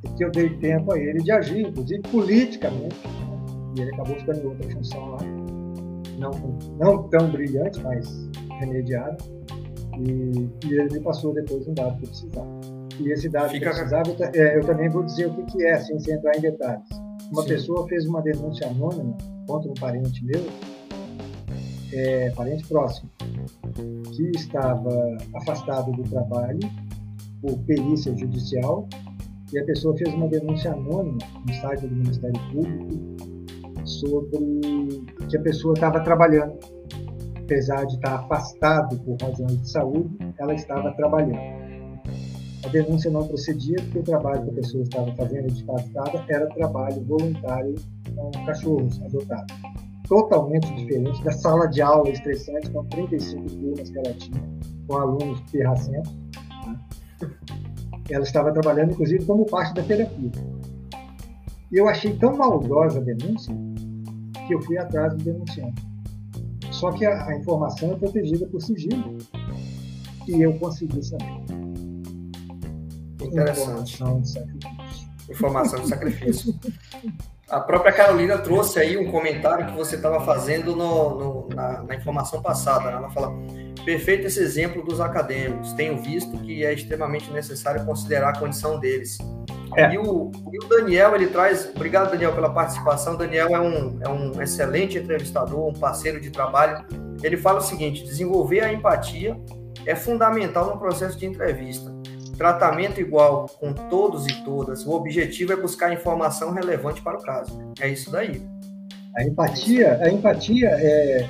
[0.00, 2.96] Porque eu dei tempo a ele de agir, inclusive politicamente.
[3.76, 5.18] E ele acabou ficando em outra função lá.
[6.18, 6.30] Não,
[6.78, 9.16] não tão brilhante, mas remediada.
[9.98, 12.75] E, e ele me passou depois um dado que eu precisava.
[13.00, 13.66] E esse dado Fica...
[13.66, 16.40] eu precisava, eu, é, eu, também vou dizer o que, que é, sem entrar em
[16.40, 16.88] detalhes.
[17.30, 17.48] Uma Sim.
[17.48, 19.16] pessoa fez uma denúncia anônima
[19.46, 20.42] contra um parente meu,
[21.92, 23.10] é, parente próximo,
[24.14, 26.60] que estava afastado do trabalho
[27.40, 28.88] por perícia judicial,
[29.52, 33.26] e a pessoa fez uma denúncia anônima no site do Ministério Público
[33.84, 36.58] sobre que a pessoa estava trabalhando.
[37.44, 41.65] Apesar de estar afastado por razões de saúde, ela estava trabalhando.
[42.66, 47.00] A denúncia não procedia porque o trabalho que a pessoa estava fazendo disfarçada era trabalho
[47.04, 47.76] voluntário
[48.12, 49.54] com cachorros adotados.
[50.08, 54.42] Totalmente diferente da sala de aula estressante com 35 turmas que ela tinha,
[54.88, 56.12] com alunos pirracentos.
[56.66, 56.80] Né?
[58.10, 60.32] Ela estava trabalhando, inclusive, como parte da terapia.
[61.70, 63.56] E eu achei tão maldosa a denúncia
[64.48, 65.86] que eu fui atrás do denunciante.
[66.72, 69.18] Só que a, a informação é protegida por sigilo.
[70.26, 71.65] E eu consegui saber.
[73.26, 73.94] Interessante.
[73.94, 75.06] Informação de sacrifício.
[75.28, 76.54] Informação de sacrifício.
[77.48, 81.94] A própria Carolina trouxe aí um comentário que você estava fazendo no, no, na, na,
[81.94, 82.90] informação passada.
[82.90, 82.96] Né?
[82.96, 83.32] Ela fala:
[83.84, 85.72] perfeito esse exemplo dos acadêmicos.
[85.74, 89.18] Tenho visto que é extremamente necessário considerar a condição deles.
[89.76, 89.94] É.
[89.94, 91.70] E, o, e, o, Daniel, ele traz.
[91.74, 93.14] Obrigado, Daniel, pela participação.
[93.14, 96.84] O Daniel é um, é um excelente entrevistador, um parceiro de trabalho.
[97.22, 99.36] Ele fala o seguinte: desenvolver a empatia
[99.84, 101.95] é fundamental no processo de entrevista
[102.36, 104.86] tratamento igual com todos e todas.
[104.86, 107.58] O objetivo é buscar informação relevante para o caso.
[107.80, 108.42] É isso daí.
[109.16, 111.28] A empatia, a empatia é,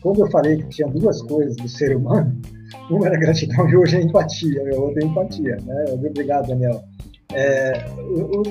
[0.00, 2.40] quando eu falei que tinha duas coisas do ser humano,
[2.90, 5.56] uma era gratidão e hoje é empatia, a outra é empatia.
[5.64, 5.84] Né?
[5.90, 6.82] Obrigado, Daniel.
[7.32, 7.72] É,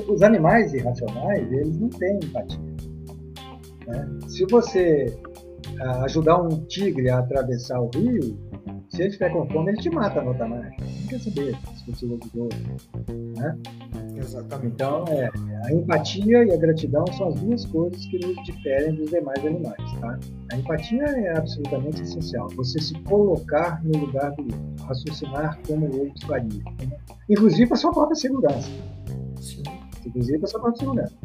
[0.09, 2.59] os, animais irracionais, eles não têm empatia.
[3.87, 4.09] Né?
[4.27, 5.17] Se você
[5.79, 8.37] ah, ajudar um tigre a atravessar o rio,
[8.95, 10.75] se ele estiver com fome, ele te mata no outra marcha.
[10.79, 12.49] Não quer saber se você ajudou.
[13.37, 13.57] Né?
[14.15, 14.67] Exatamente.
[14.67, 15.29] Então, é,
[15.65, 19.99] a empatia e a gratidão são as duas coisas que nos diferem dos demais animais.
[19.99, 20.17] Tá?
[20.51, 22.47] A empatia é absolutamente essencial.
[22.55, 26.63] Você se colocar no lugar do outro, raciocinar como o outro faria.
[26.63, 26.97] Né?
[27.29, 28.69] Inclusive para sua própria segurança.
[29.41, 29.63] Sim.
[30.05, 31.15] Inclusive para sua própria segurança.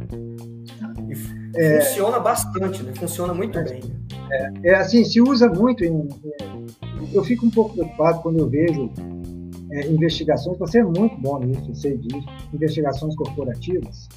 [1.55, 2.93] É, funciona bastante, né?
[2.95, 3.81] funciona muito é, bem.
[4.31, 6.09] É, é, assim, se usa muito em,
[7.13, 8.91] eu fico um pouco preocupado quando eu vejo
[9.73, 14.09] é, investigações, você é muito bom nisso, eu sei disso, investigações corporativas,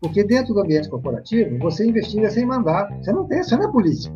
[0.00, 3.72] porque dentro do ambiente corporativo, você investiga sem mandar, você não tem, você não é
[3.72, 4.12] polícia.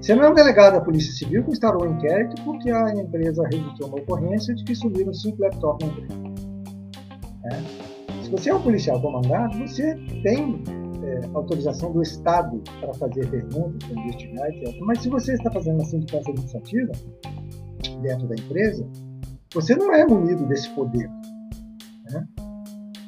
[0.00, 3.42] Você não é um delegado da Polícia Civil que instaurou um inquérito porque a empresa
[3.44, 6.22] registrou uma ocorrência de que subiram cinco laptops na empresa.
[7.46, 8.22] É.
[8.22, 10.62] Se você é um policial comandado, você tem
[11.04, 14.80] é, autorização do Estado para fazer perguntas, para investigar, etc.
[14.80, 16.92] Mas se você está fazendo uma sindicância administrativa
[18.02, 18.86] dentro da empresa,
[19.52, 21.08] você não é munido desse poder.
[22.10, 22.26] Né?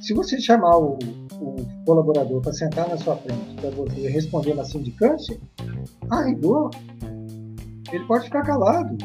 [0.01, 0.99] Se você chamar o,
[1.41, 5.39] o colaborador para sentar na sua frente, para você responder na sindicância,
[6.11, 6.71] a rigor,
[7.93, 8.97] ele pode ficar calado,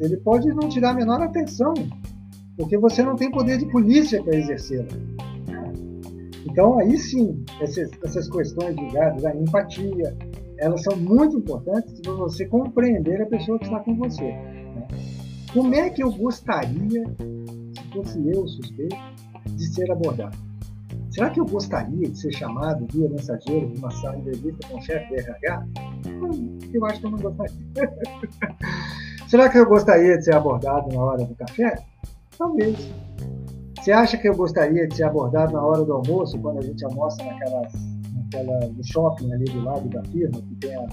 [0.00, 1.74] ele pode não te dar a menor atenção,
[2.56, 4.88] porque você não tem poder de polícia para exercê-la.
[6.44, 10.16] Então, aí sim, essas, essas questões ligadas à empatia,
[10.58, 14.24] elas são muito importantes para você compreender a pessoa que está com você.
[14.24, 14.88] Né?
[15.52, 18.96] Como é que eu gostaria, se fosse eu suspeito,
[19.46, 20.36] de ser abordado?
[21.10, 24.78] Será que eu gostaria de ser chamado via mensageiro de uma sala de entrevista com
[24.78, 25.66] o chefe do RH?
[26.06, 27.56] Hum, eu acho que eu não gostaria.
[29.28, 31.74] Será que eu gostaria de ser abordado na hora do café?
[32.38, 32.76] Talvez.
[33.78, 36.84] Você acha que eu gostaria de ser abordado na hora do almoço, quando a gente
[36.84, 37.72] almoça naquelas,
[38.14, 40.86] naquela, no shopping ali do lado da firma, que tem a,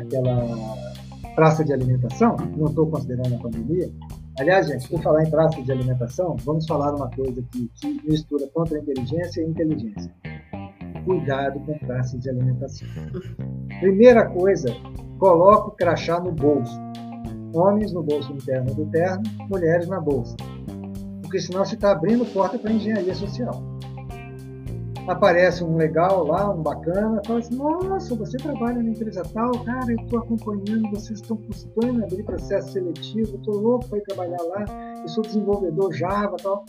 [0.00, 0.98] aquela
[1.34, 2.36] praça de alimentação?
[2.56, 3.90] Não estou considerando a pandemia.
[4.38, 8.46] Aliás, gente, por falar em praça de alimentação, vamos falar uma coisa aqui que mistura
[8.54, 10.12] contra-inteligência e inteligência.
[11.04, 12.86] Cuidado com praças de alimentação.
[13.80, 14.68] Primeira coisa,
[15.18, 16.78] coloca o crachá no bolso.
[17.54, 20.36] Homens no bolso interno do terno, mulheres na bolsa.
[21.28, 23.78] Porque senão você está abrindo porta para engenharia social
[25.10, 29.90] aparece um legal lá, um bacana, fala assim, nossa, você trabalha na empresa tal, cara,
[29.90, 34.64] eu estou acompanhando, vocês estão custando abrir processo seletivo, estou louco para ir trabalhar lá,
[35.02, 36.66] eu sou desenvolvedor Java tal.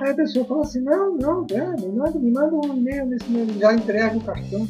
[0.00, 3.26] Aí a pessoa fala assim, não, não, é, me, manda, me manda um e-mail nesse
[3.26, 4.68] e-mail, já entrega o cartão.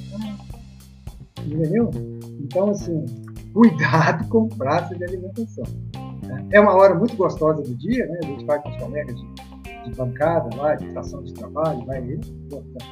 [1.44, 1.90] Entendeu?
[2.40, 3.04] Então, assim,
[3.52, 5.64] cuidado com praça de alimentação.
[6.30, 6.48] Né?
[6.52, 8.18] É uma hora muito gostosa do dia, né?
[8.22, 9.50] A gente vai com os colegas de
[9.84, 12.02] de bancada lá, de estação de trabalho, vai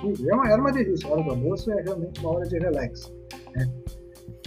[0.01, 0.31] tudo.
[0.31, 1.09] É uma, era uma delícia.
[1.09, 3.13] A hora do almoço é realmente uma hora de relax.
[3.55, 3.69] Né?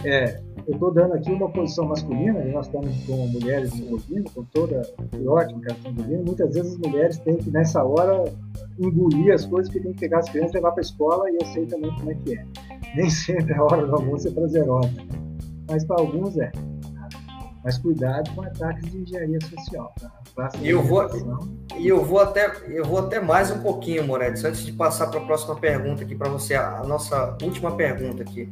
[0.03, 4.43] É, eu estou dando aqui uma posição masculina, e nós estamos com mulheres envolvindo, com
[4.45, 4.81] toda.
[5.17, 6.23] E ótimo que elas estão envolvindo.
[6.25, 8.23] Muitas vezes as mulheres têm que, nessa hora,
[8.79, 11.35] engolir as coisas que tem que pegar as crianças e levar para a escola, e
[11.35, 12.45] eu sei também como é que é.
[12.95, 14.91] Nem sempre a hora do almoço é prazerosa,
[15.69, 16.51] mas para alguns é.
[17.63, 19.93] Mas cuidado com ataques de engenharia social.
[20.35, 20.49] Tá?
[20.59, 21.07] E eu vou,
[21.77, 25.19] e eu vou até eu vou até mais um pouquinho, Moretti, antes de passar para
[25.19, 28.51] a próxima pergunta aqui para você, a nossa última pergunta aqui.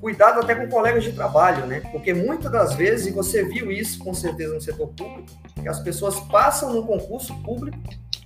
[0.00, 1.80] Cuidado até com colegas de trabalho, né?
[1.92, 5.80] Porque muitas das vezes, e você viu isso com certeza no setor público, que as
[5.80, 7.78] pessoas passam no concurso público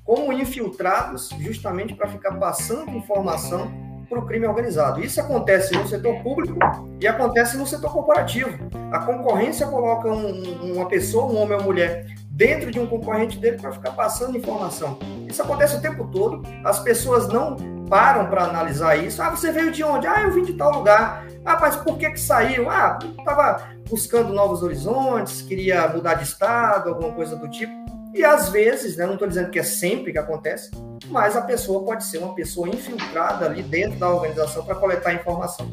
[0.03, 3.71] como infiltrados justamente para ficar passando informação
[4.09, 5.01] para o crime organizado.
[5.01, 6.59] Isso acontece no setor público
[7.01, 8.51] e acontece no setor corporativo.
[8.91, 13.59] A concorrência coloca um, uma pessoa, um homem ou mulher, dentro de um concorrente dele
[13.59, 14.99] para ficar passando informação.
[15.27, 16.43] Isso acontece o tempo todo.
[16.65, 17.57] As pessoas não
[17.89, 19.21] param para analisar isso.
[19.23, 20.07] Ah, você veio de onde?
[20.07, 21.27] Ah, eu vim de tal lugar.
[21.45, 22.71] Ah, mas por que que saiu?
[22.71, 27.73] Ah, estava buscando novos horizontes, queria mudar de estado, alguma coisa do tipo.
[28.15, 30.71] E às vezes, né, não estou dizendo que é sempre que acontece,
[31.09, 35.71] mas a pessoa pode ser uma pessoa infiltrada ali dentro da organização para coletar informação.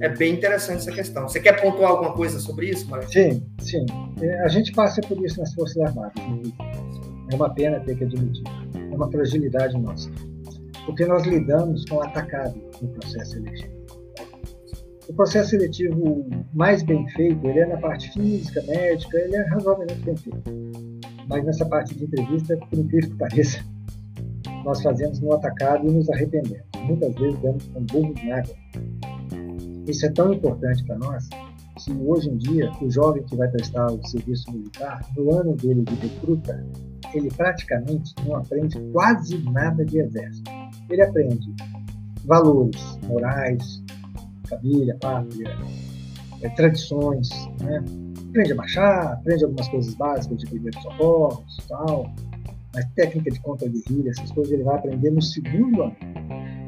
[0.00, 1.28] É bem interessante essa questão.
[1.28, 3.08] Você quer pontuar alguma coisa sobre isso, Maria?
[3.08, 3.84] Sim, sim.
[4.20, 6.22] É, a gente passa por isso nas Forças Armadas.
[7.32, 8.44] É uma pena ter que admitir.
[8.74, 10.10] É uma fragilidade nossa.
[10.86, 13.80] Porque nós lidamos com o atacado no processo seletivo.
[15.08, 20.00] O processo seletivo mais bem feito, ele é na parte física, médica, ele é razoavelmente
[20.02, 20.89] bem feito.
[21.30, 23.64] Mas nessa parte de entrevista, por incrível que pareça,
[24.64, 26.66] nós fazemos no atacado e nos arrependemos.
[26.84, 28.54] Muitas vezes damos com burros na água.
[29.86, 31.28] Isso é tão importante para nós
[31.78, 35.82] que hoje em dia o jovem que vai prestar o serviço militar, no ano dele
[35.82, 36.66] de recruta,
[37.14, 40.50] ele praticamente não aprende quase nada de exército.
[40.90, 41.54] Ele aprende
[42.24, 43.82] valores morais,
[44.48, 45.56] família, pátria,
[46.42, 47.28] é, tradições,
[47.62, 47.82] né?
[48.30, 52.10] Aprende a baixar, aprende algumas coisas básicas de primeiros socorros, tal,
[52.74, 55.96] mas técnica de contra-guerrilha, essas coisas ele vai aprender no segundo ano.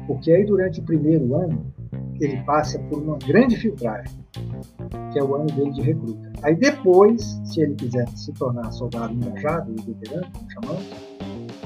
[0.05, 1.65] Porque aí, durante o primeiro ano,
[2.19, 4.13] ele passa por uma grande filtragem,
[5.11, 6.31] que é o ano dele de recruta.
[6.41, 10.89] Aí depois, se ele quiser se tornar soldado engajado, veterano, como chamamos,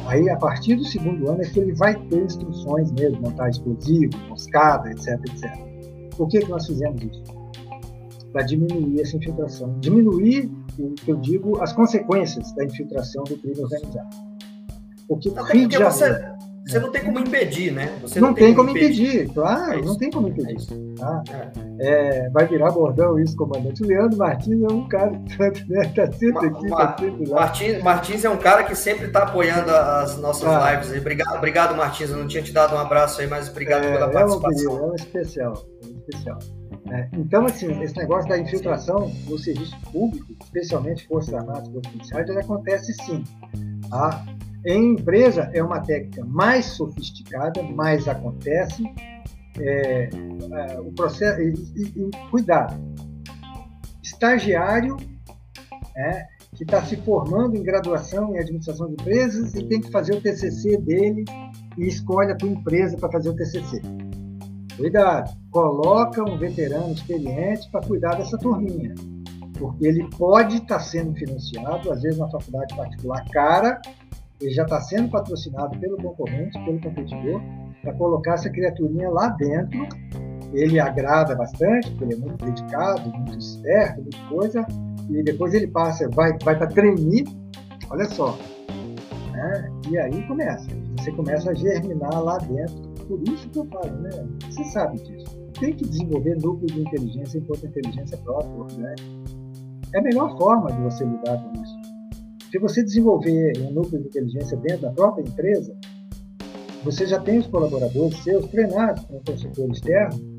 [0.06, 4.16] aí a partir do segundo ano é que ele vai ter instruções mesmo, montar explosivo,
[4.30, 5.52] moscada, etc, etc.
[6.16, 7.37] Por que, que nós fizemos isso?
[8.32, 9.80] Para diminuir essa infiltração.
[9.80, 14.10] Diminuir, o que eu digo, as consequências da infiltração do crime organizado.
[15.08, 17.98] Porque, Até Rio porque você, você não tem como impedir, né?
[18.02, 19.34] Você não, não tem, tem, como impedir, impedir.
[19.34, 20.68] claro, é não tem como impedir.
[20.74, 21.24] É tá?
[21.80, 23.82] É, vai virar bordão isso, comandante.
[23.84, 27.40] O Leandro Martins é um cara que está tá sempre aqui, Ma tá sempre lá.
[27.40, 30.74] Martins, Martins é um cara que sempre está apoiando as nossas ah.
[30.74, 30.92] lives.
[30.92, 32.10] Obrigado, obrigado, Martins.
[32.10, 34.78] Eu não tinha te dado um abraço aí, mas obrigado é, pela participação.
[34.78, 36.40] É um, é um especial, é um especial.
[36.92, 41.92] É, então, assim, esse negócio da infiltração no serviço público, especialmente Forças Armadas e Forças
[41.92, 43.24] Policiais, ele acontece sim.
[43.90, 44.26] Tá?
[44.66, 48.84] Em empresa é uma técnica mais sofisticada, mais acontece.
[49.60, 52.76] É, é, o processo, e, e, e, cuidado,
[54.04, 54.96] estagiário
[55.96, 60.16] é, que está se formando em graduação em administração de empresas e tem que fazer
[60.16, 61.26] o TCC dele
[61.78, 63.82] e escolhe a tua empresa para fazer o TCC.
[64.78, 68.94] Cuidado, coloca um veterano experiente para cuidar dessa turminha.
[69.58, 73.82] porque ele pode estar tá sendo financiado, às vezes na faculdade particular cara,
[74.40, 77.42] ele já está sendo patrocinado pelo concorrente, pelo competidor,
[77.82, 79.88] para colocar essa criaturinha lá dentro.
[80.54, 84.66] Ele agrada bastante, porque ele é muito dedicado, muito esperto, muita coisa,
[85.10, 87.26] e depois ele passa, vai, vai para treinar,
[87.90, 88.38] olha só.
[89.32, 89.72] Né?
[89.90, 90.68] E aí começa,
[90.98, 92.87] você começa a germinar lá dentro.
[93.08, 94.10] Por isso que eu falo, né?
[94.50, 95.26] Você sabe disso.
[95.60, 98.96] Tem que desenvolver núcleo de inteligência enquanto inteligência própria, né?
[99.94, 101.78] É a melhor forma de você lidar com isso.
[102.52, 105.76] Se você desenvolver um núcleo de inteligência dentro da própria empresa,
[106.84, 110.38] você já tem os colaboradores seus treinados com um consultor externo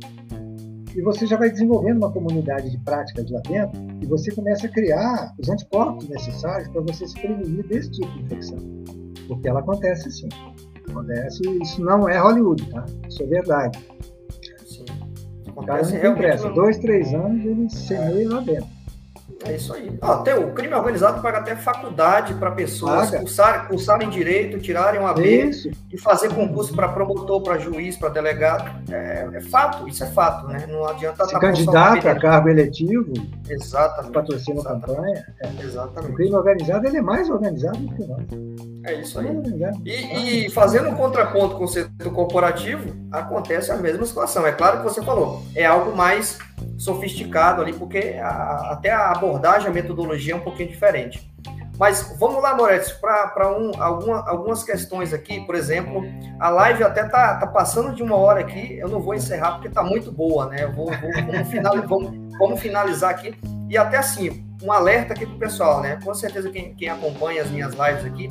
[0.94, 4.70] e você já vai desenvolvendo uma comunidade de práticas lá dentro e você começa a
[4.70, 8.58] criar os anticorpos necessários para você se prevenir desse tipo de infecção.
[9.26, 10.28] Porque ela acontece sim.
[10.90, 12.84] Acontece, isso não é Hollywood, tá?
[13.08, 13.78] Isso é verdade.
[14.66, 14.84] Sim.
[15.54, 16.50] O cara não tem pressa.
[16.50, 18.78] Dois, três anos ele semeia lá dentro.
[19.44, 19.96] É isso aí.
[20.02, 25.14] Ah, até o crime organizado paga até faculdade para pessoas cursar, cursarem direito, tirarem uma
[25.14, 25.50] B
[25.92, 28.68] e fazer concurso para promotor, para juiz, para delegado.
[28.92, 30.66] É, é, fato, isso é fato, né?
[30.68, 33.12] Não adianta Se candidato a cargo eletivo,
[33.48, 35.26] exatamente, patrocina a campanha.
[35.40, 35.62] É.
[35.62, 36.12] Exatamente.
[36.12, 38.22] O crime organizado ele é mais organizado do que nós.
[38.84, 39.28] É isso aí.
[39.84, 44.46] E, e, fazendo um contraponto com o setor corporativo, acontece a mesma situação.
[44.46, 46.38] É claro que você falou, é algo mais
[46.76, 51.28] sofisticado ali, porque a, até a abordagem, a metodologia é um pouquinho diferente.
[51.78, 55.40] Mas vamos lá, Moretti, para um, alguma, algumas questões aqui.
[55.46, 56.02] Por exemplo,
[56.40, 58.76] a live até tá, tá passando de uma hora aqui.
[58.76, 60.64] Eu não vou encerrar porque tá muito boa, né?
[60.64, 63.32] Eu vou, vou vamos, final, vamos, vamos finalizar aqui.
[63.70, 66.00] E até assim, um alerta aqui pro pessoal, né?
[66.04, 68.28] Com certeza quem, quem acompanha as minhas lives aqui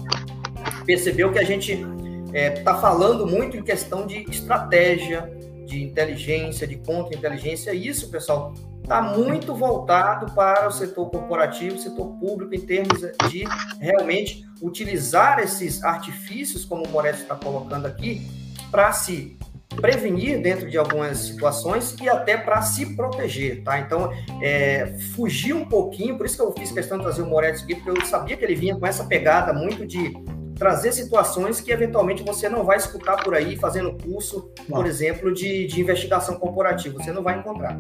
[0.87, 5.29] percebeu que a gente está é, tá falando muito em questão de estratégia,
[5.65, 7.73] de inteligência, de contra-inteligência.
[7.73, 13.43] Isso, pessoal, está muito voltado para o setor corporativo, setor público, em termos de
[13.79, 18.25] realmente utilizar esses artifícios, como o Moretti está colocando aqui,
[18.71, 19.37] para se
[19.75, 23.77] prevenir dentro de algumas situações e até para se proteger, tá?
[23.79, 24.09] Então,
[24.41, 27.75] é, fugir um pouquinho, por isso que eu fiz questão de trazer o Moretti aqui,
[27.75, 30.13] porque eu sabia que ele vinha com essa pegada muito de
[30.57, 35.67] trazer situações que eventualmente você não vai escutar por aí fazendo curso, por exemplo, de,
[35.67, 37.01] de investigação corporativa.
[37.01, 37.79] Você não vai encontrar.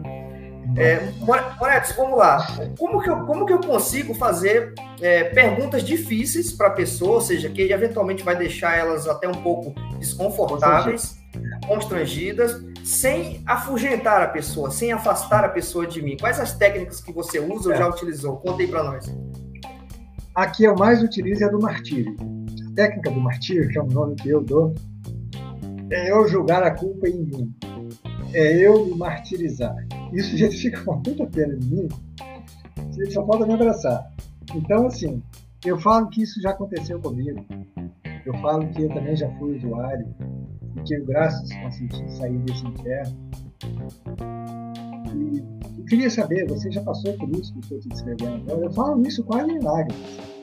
[0.75, 1.11] É,
[1.59, 2.45] Moretos, vamos lá.
[2.77, 7.21] Como que eu, como que eu consigo fazer é, perguntas difíceis para a pessoa, ou
[7.21, 11.17] seja, que eventualmente vai deixar elas até um pouco desconfortáveis,
[11.65, 16.15] constrangidas, sem afugentar a pessoa, sem afastar a pessoa de mim?
[16.15, 17.77] Quais as técnicas que você usa ou é.
[17.77, 18.37] já utilizou?
[18.37, 19.11] Conta aí para nós.
[20.35, 22.36] Aqui eu mais utilizo é a do martírio
[22.77, 24.75] técnica do martírio, que é um nome que eu dou,
[25.91, 27.55] é eu julgar a culpa em mim.
[28.33, 29.75] É eu me martirizar.
[30.13, 31.87] Isso, gente, fica com muita pena em mim.
[32.91, 34.13] Você só falta me abraçar.
[34.53, 35.23] Então, assim,
[35.65, 37.43] eu falo que isso já aconteceu comigo.
[38.23, 40.07] Eu falo que eu também já fui usuário
[40.75, 43.17] e tive graças consenti sair desse inferno.
[45.15, 48.51] E eu queria saber, você já passou por isso que eu estou te descrevendo?
[48.51, 50.36] Eu falo isso quase em lágrimas.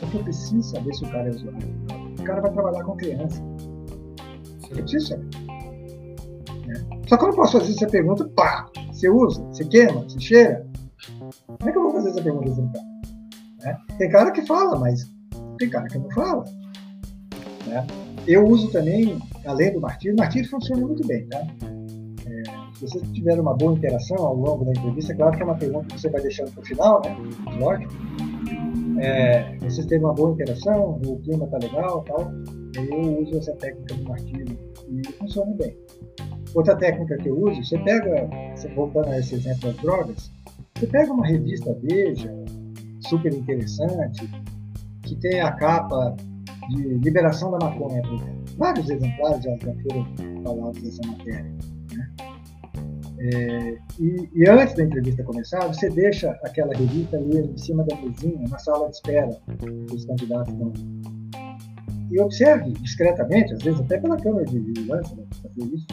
[0.00, 1.68] Só que eu preciso saber se o cara é usuário.
[2.18, 3.42] O cara vai trabalhar com criança.
[4.70, 5.28] Eu preciso saber.
[6.68, 7.08] É.
[7.08, 10.66] Só que eu não posso fazer essa pergunta, pá, você usa, você queima, você cheira.
[11.46, 12.86] Como é que eu vou fazer essa pergunta assim, cara?
[13.62, 13.94] É.
[13.98, 15.06] Tem cara que fala, mas
[15.58, 16.44] tem cara que não fala.
[17.66, 17.86] Né?
[18.26, 21.40] Eu uso também, além do martírio, o martírio funciona muito bem, tá?
[22.26, 22.42] É,
[22.74, 25.56] se você tiver uma boa interação ao longo da entrevista, é claro que é uma
[25.56, 27.16] pergunta que você vai deixando para o final, né?
[27.58, 27.92] Lógico
[29.00, 32.30] é, vocês têm uma boa interação, o clima tá legal tal,
[32.76, 35.76] eu uso essa técnica do martírio e funciona bem.
[36.54, 38.28] Outra técnica que eu uso, você pega,
[38.74, 40.32] voltando a esse exemplo das drogas,
[40.76, 42.32] você pega uma revista Veja,
[43.08, 44.28] super interessante,
[45.02, 46.16] que tem a capa
[46.70, 48.02] de liberação da maconha.
[48.56, 50.06] Vários exemplares já, já foram
[50.44, 51.59] falados dessa matéria.
[53.22, 57.94] É, e, e, antes da entrevista começar, você deixa aquela revista ali em cima da
[57.96, 59.36] mesinha, na sala de espera
[59.88, 60.54] dos candidatos.
[60.54, 60.72] Então.
[62.10, 65.86] E observe discretamente, às vezes até pela câmera de vigilância, né, fazer isso,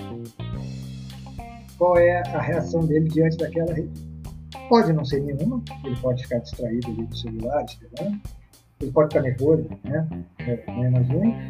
[1.78, 4.08] qual é a reação dele diante daquela revista.
[4.70, 8.22] Pode não ser nenhuma, ele pode ficar distraído ali do celular, esperando,
[8.80, 10.08] ele pode ficar nervoso, né?
[10.40, 10.64] É,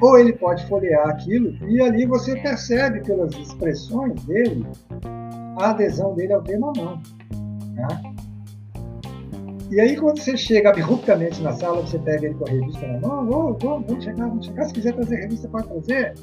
[0.01, 4.65] ou ele pode folhear aquilo e ali você percebe pelas expressões dele
[5.57, 7.01] a adesão dele ao tema não.
[7.73, 7.87] Né?
[9.69, 12.99] E aí, quando você chega abruptamente na sala, você pega ele com a revista na
[12.99, 16.13] mão, oh, oh, vamos chegar, vamos chegar, se quiser trazer revista, pode trazer.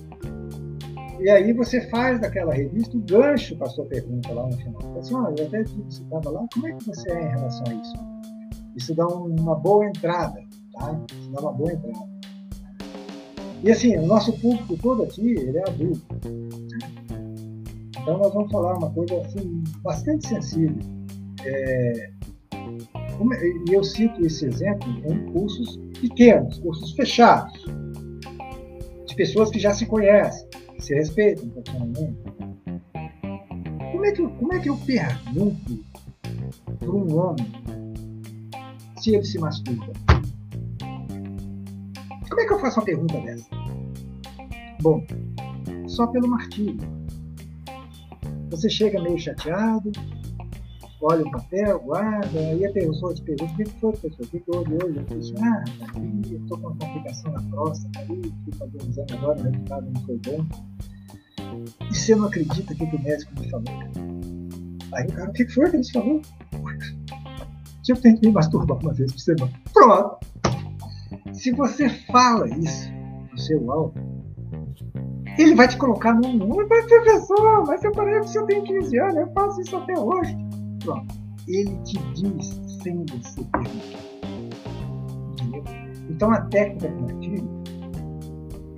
[1.21, 4.99] E aí você faz daquela revista um gancho para a sua pergunta lá no final.
[4.99, 7.95] Assim, olha, eu até estava lá, como é que você é em relação a isso?
[8.77, 10.41] Isso dá uma boa entrada,
[10.73, 10.99] tá?
[11.13, 12.15] Isso dá uma boa entrada.
[13.63, 16.15] E assim, o nosso público todo aqui, ele é adulto.
[16.25, 17.04] Né?
[18.05, 20.77] Então nós vamos falar uma coisa assim, bastante sensível.
[21.43, 22.11] É,
[23.67, 27.65] e eu cito esse exemplo em cursos pequenos, cursos fechados,
[29.07, 30.47] de pessoas que já se conhecem,
[30.77, 32.19] que se respeitam profissionalmente.
[33.91, 35.85] Como é que, como é que eu pergunto
[36.79, 37.47] para um homem
[38.99, 39.93] se ele se masturba?
[42.29, 43.49] Como é que eu faço uma pergunta dessa?
[44.83, 45.03] Bom,
[45.87, 47.04] só pelo martírio.
[48.55, 49.91] Você chega meio chateado,
[51.03, 54.25] olha o papel, guarda, aí a pessoa te pergunta, o que foi, professor?
[54.25, 54.97] O que houve hoje?
[54.97, 55.65] Eu disse, ah,
[56.23, 60.01] estou com uma complicação na próstata aí, fui fazer um exame agora, o resultado não
[60.03, 60.47] foi bom.
[61.91, 63.65] E você não acredita que o médico me falou?
[64.93, 66.23] Aí o cara, o que foi que ele falou?
[67.89, 69.53] Eu tenho que me masturbar uma vez por semana.
[69.73, 70.19] Pronto!
[71.33, 72.89] Se você fala isso
[73.33, 74.14] no seu alto,
[75.39, 78.99] ele vai te colocar num mundo, mas professor, mas eu parei que eu tenho 15
[78.99, 80.37] anos, eu faço isso até hoje.
[80.81, 81.15] Pronto.
[81.49, 84.15] Ele te diz sem você perguntar.
[86.09, 87.49] Então a técnica martírio,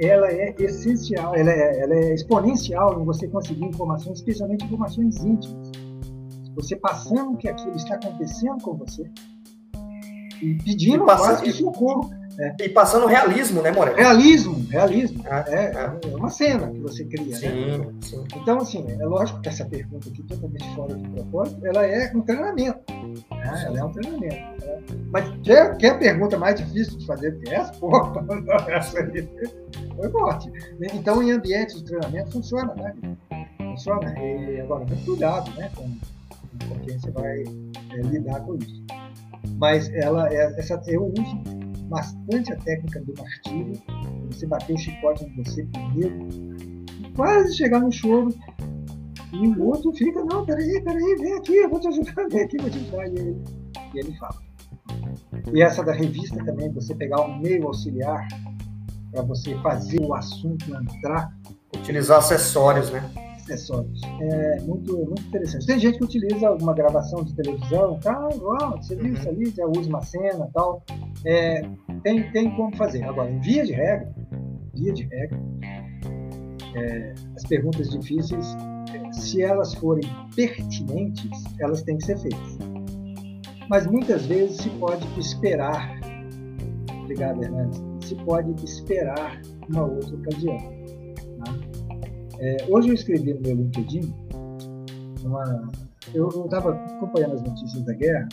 [0.00, 5.70] ela é essencial, ela é, ela é exponencial em você conseguir informações, especialmente informações íntimas.
[6.54, 9.10] Você passando que aquilo está acontecendo com você
[10.40, 12.10] e pedindo e passando, quase socorro.
[12.38, 12.54] É.
[12.60, 13.98] E passando realismo, né, Moreira?
[13.98, 15.24] Realismo, realismo.
[15.26, 17.36] É, é, é, uma cena que você cria, né?
[17.36, 17.94] sim, né?
[18.02, 18.24] Sim.
[18.36, 22.20] Então, assim, é lógico que essa pergunta aqui, totalmente fora do propósito, ela é um
[22.20, 22.80] treinamento.
[22.92, 23.64] Né?
[23.66, 24.66] Ela é um treinamento.
[24.66, 24.82] Né?
[25.10, 27.72] Mas quer, quer a pergunta mais difícil de fazer que essa?
[27.80, 27.90] Pô,
[28.68, 29.28] essa aí
[29.96, 30.52] foi forte.
[30.92, 32.94] Então, em ambientes de treinamento, funciona, né?
[33.58, 34.14] Funciona.
[34.18, 35.70] E agora, muito cuidado, né?
[35.74, 35.88] Com,
[36.68, 37.44] com quem você vai
[37.92, 38.84] é, lidar com isso.
[39.58, 41.55] Mas ela, é, essa, eu uso
[41.86, 43.82] bastante a técnica do martírio,
[44.30, 46.28] você bater o chicote em você primeiro,
[47.14, 48.34] quase chegar no choro,
[49.32, 52.56] e o outro fica, não, peraí, peraí, vem aqui, eu vou te ajudar, vem aqui,
[52.58, 53.42] vou te ajudar, e ele,
[53.94, 54.36] e ele fala.
[55.52, 58.26] E essa da revista também, você pegar um meio auxiliar
[59.12, 61.32] para você fazer o assunto entrar.
[61.74, 63.25] Utilizar acessórios, né?
[63.46, 64.00] Acessórios.
[64.20, 65.66] É muito, muito interessante.
[65.66, 68.28] Tem gente que utiliza alguma gravação de televisão, tá?
[68.40, 70.82] Uau, você viu isso ali, já usa uma cena tal.
[71.24, 71.62] É,
[72.02, 73.04] tem, tem como fazer.
[73.04, 74.14] Agora, em via de regra,
[74.74, 75.40] via de regra,
[76.74, 78.46] é, as perguntas difíceis,
[79.12, 82.58] se elas forem pertinentes, elas têm que ser feitas.
[83.68, 85.98] Mas muitas vezes se pode esperar,
[87.02, 90.75] obrigado, Hernandes, se pode esperar uma outra ocasião.
[92.38, 94.12] É, hoje eu escrevi no meu LinkedIn,
[95.24, 95.70] uma,
[96.14, 98.28] eu estava acompanhando as notícias da guerra,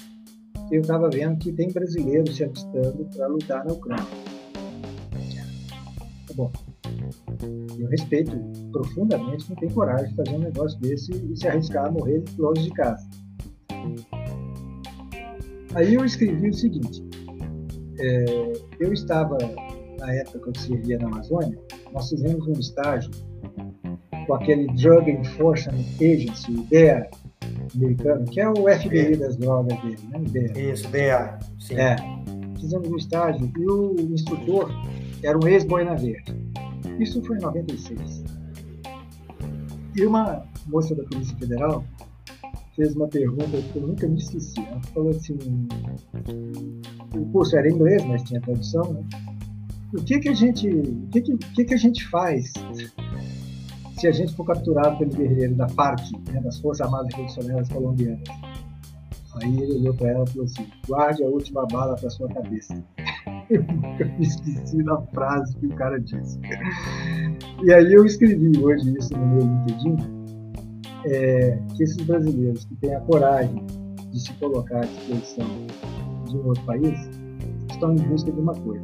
[0.72, 4.06] eu estava vendo que tem brasileiros se alistando para lutar na Ucrânia.
[6.28, 6.52] Tá bom.
[7.78, 8.32] Eu respeito
[8.72, 12.64] profundamente quem tem coragem de fazer um negócio desse e se arriscar a morrer longe
[12.64, 13.08] de casa.
[15.76, 17.04] Aí eu escrevi o seguinte:
[18.00, 19.38] é, eu estava,
[19.98, 21.58] na época que eu servia na Amazônia,
[21.92, 23.12] nós fizemos um estágio
[24.26, 27.10] com aquele Drug Enforcement Agency, o DEA
[27.76, 30.20] americano, que é o FBI das drogas dele, né?
[30.20, 30.72] DEA.
[30.74, 31.76] Isso, DEA, sim.
[31.76, 31.96] É.
[32.60, 34.72] Fizemos um estágio e o instrutor
[35.24, 36.34] era um ex-boina verde.
[37.00, 38.24] Isso foi em 96.
[39.96, 41.84] E uma moça da Polícia Federal
[42.76, 44.60] fez uma pergunta que eu nunca me esqueci.
[44.60, 45.38] Ela falou assim:
[47.16, 49.04] o curso era em inglês, mas tinha tradução, né?
[49.94, 52.52] O que que a gente, o que que, o que, que a gente faz
[53.98, 58.24] se a gente for capturado pelo guerreiro da FARC, né, das Forças Armadas Revolucionárias Colombianas.
[59.42, 62.84] Aí ele olhou para ela e falou assim: guarde a última bala para sua cabeça.
[63.50, 66.40] Eu nunca me esqueci da frase que o cara disse.
[67.62, 69.98] E aí eu escrevi hoje isso no meu LinkedIn,
[71.06, 73.66] é, que esses brasileiros que têm a coragem
[74.12, 75.46] de se colocar à disposição
[76.26, 76.98] de um outro país
[77.70, 78.82] estão em busca de uma coisa: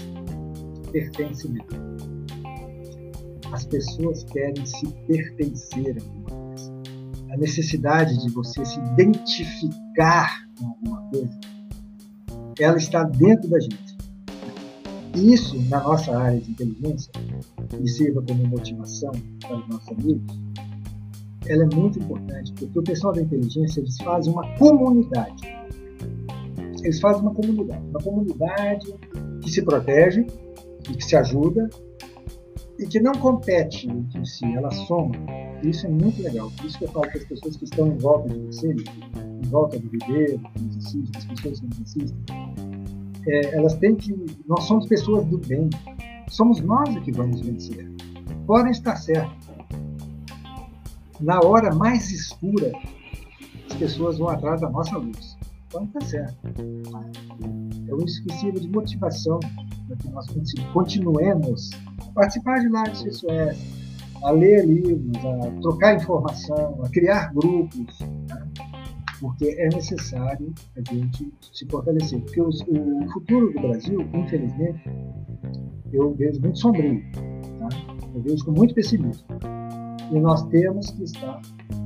[0.91, 1.88] pertencimento
[3.51, 6.71] as pessoas querem se pertencer a alguma coisa.
[7.31, 11.39] A necessidade de você se identificar com alguma coisa,
[12.59, 13.97] ela está dentro da gente.
[15.15, 17.11] Isso, na nossa área de inteligência,
[17.79, 19.11] e sirva como motivação
[19.41, 20.39] para os nossos amigos,
[21.47, 25.41] ela é muito importante, porque o pessoal da inteligência, eles fazem uma comunidade.
[26.83, 27.83] Eles fazem uma comunidade.
[27.87, 28.93] Uma comunidade
[29.41, 30.27] que se protege
[30.89, 31.69] e que se ajuda
[32.79, 35.11] e que não compete entre si, ela soma.
[35.63, 36.49] Isso é muito legal.
[36.51, 39.49] Por isso que eu falo para as pessoas que estão em volta de você, em
[39.49, 42.25] volta do do exercício, das pessoas que não assistem,
[43.27, 44.15] é, elas têm que.
[44.47, 45.69] Nós somos pessoas do bem.
[46.29, 47.91] Somos nós que vamos vencer.
[48.47, 49.49] Podem estar certos.
[51.19, 52.71] Na hora mais escura,
[53.69, 55.37] as pessoas vão atrás da nossa luz.
[55.67, 56.37] Então está certo.
[57.87, 59.39] É um sirva de motivação
[59.89, 60.27] para que nós
[60.71, 63.57] continuemos a participar de lives pessoais,
[64.23, 68.47] a ler livros, a trocar informação, a criar grupos, né?
[69.19, 72.21] porque é necessário a gente se fortalecer.
[72.21, 74.83] Porque os, o futuro do Brasil, infelizmente,
[75.91, 77.69] eu vejo muito sombrio, tá?
[78.13, 79.25] eu vejo com muito pessimismo.
[80.11, 81.41] E nós temos que estar,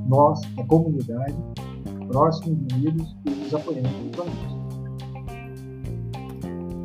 [0.08, 1.36] nós, a comunidade,
[2.08, 4.54] próximos, unidos e nos apoiando mutuamente.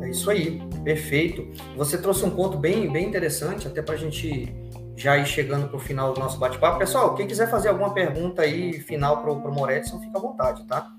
[0.01, 1.47] É isso aí, perfeito.
[1.75, 4.53] Você trouxe um ponto bem, bem interessante, até para a gente
[4.95, 6.77] já ir chegando para o final do nosso bate-papo.
[6.77, 10.91] Pessoal, quem quiser fazer alguma pergunta aí final para o Moretson, fica à vontade, tá?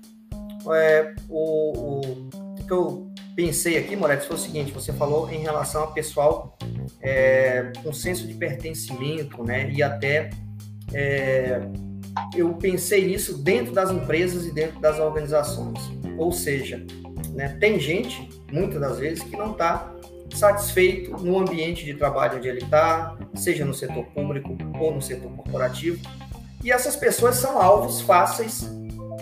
[0.73, 2.29] É, o, o,
[2.65, 6.57] que eu pensei aqui, Moretson, foi o seguinte: você falou em relação a pessoal
[7.01, 9.69] é, com senso de pertencimento, né?
[9.71, 10.29] E até
[10.93, 11.61] é,
[12.35, 15.79] eu pensei nisso dentro das empresas e dentro das organizações.
[16.17, 16.85] Ou seja,
[17.41, 19.91] né, tem gente, muitas das vezes, que não está
[20.35, 25.31] satisfeito no ambiente de trabalho onde ele está, seja no setor público ou no setor
[25.31, 25.99] corporativo.
[26.63, 28.69] E essas pessoas são alvos fáceis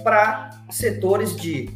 [0.03, 1.69] para setores de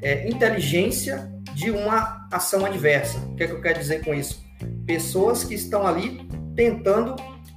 [0.00, 3.18] é, inteligência de uma ação adversa.
[3.18, 4.42] O que, é que eu quero dizer com isso?
[4.86, 7.16] Pessoas que estão ali tentando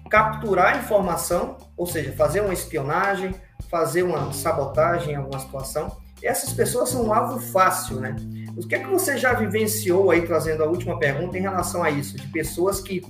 [0.09, 3.33] capturar informação, ou seja, fazer uma espionagem,
[3.69, 5.95] fazer uma sabotagem em alguma situação.
[6.23, 8.15] Essas pessoas são um alvo fácil, né?
[8.55, 11.89] O que é que você já vivenciou aí, trazendo a última pergunta, em relação a
[11.89, 12.17] isso?
[12.17, 13.01] De pessoas que,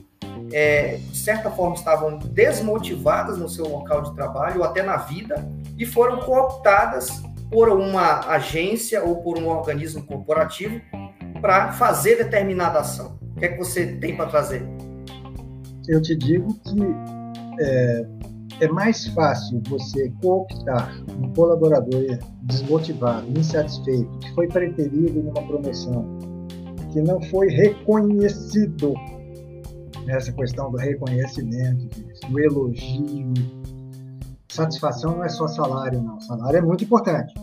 [0.52, 5.46] é, de certa forma, estavam desmotivadas no seu local de trabalho ou até na vida
[5.78, 10.80] e foram cooptadas por uma agência ou por um organismo corporativo
[11.42, 13.20] para fazer determinada ação.
[13.36, 14.64] O que é que você tem para trazer?
[15.88, 16.80] Eu te digo que
[17.60, 18.06] é,
[18.62, 26.06] é mais fácil você cooptar um colaborador desmotivado, insatisfeito, que foi preterido numa promoção,
[26.94, 28.94] que não foi reconhecido
[30.06, 31.90] nessa questão do reconhecimento,
[32.30, 33.34] do elogio.
[34.48, 36.22] Satisfação não é só salário, não.
[36.22, 37.34] Salário é muito importante,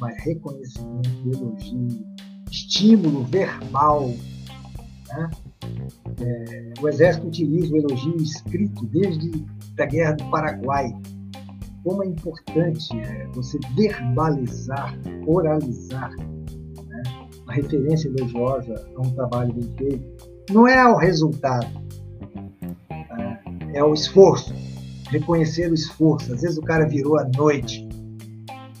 [0.00, 2.04] mas reconhecimento, elogio,
[2.50, 4.08] estímulo verbal.
[5.08, 5.30] Né?
[6.20, 9.30] É, o Exército utiliza o elogio escrito desde
[9.78, 10.92] a Guerra do Paraguai
[11.88, 14.94] como é importante é, você verbalizar,
[15.26, 17.02] oralizar né,
[17.44, 20.04] uma referência elogiosa a um trabalho bem feito.
[20.50, 21.66] Não é o resultado,
[22.90, 24.54] é, é o esforço,
[25.10, 26.32] reconhecer o esforço.
[26.34, 27.88] Às vezes o cara virou à noite.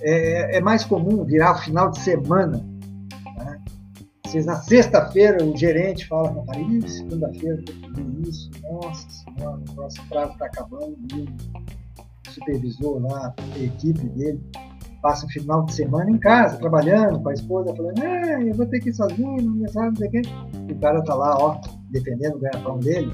[0.02, 2.62] É, é mais comum virar ao final de semana.
[4.34, 4.42] Né?
[4.44, 7.62] na sexta-feira o gerente fala com o cara, segunda-feira
[7.96, 10.96] eu isso, nossa senhora, o nosso prazo está acabando,
[12.30, 14.40] supervisor lá, a equipe dele,
[15.00, 18.66] passa o final de semana em casa, trabalhando com a esposa, falando, ah, eu vou
[18.66, 20.22] ter que ir sozinho, não sabe, não sei o quê.
[20.68, 21.60] E o cara tá lá, ó,
[21.90, 23.12] defendendo o ganha-pão dele.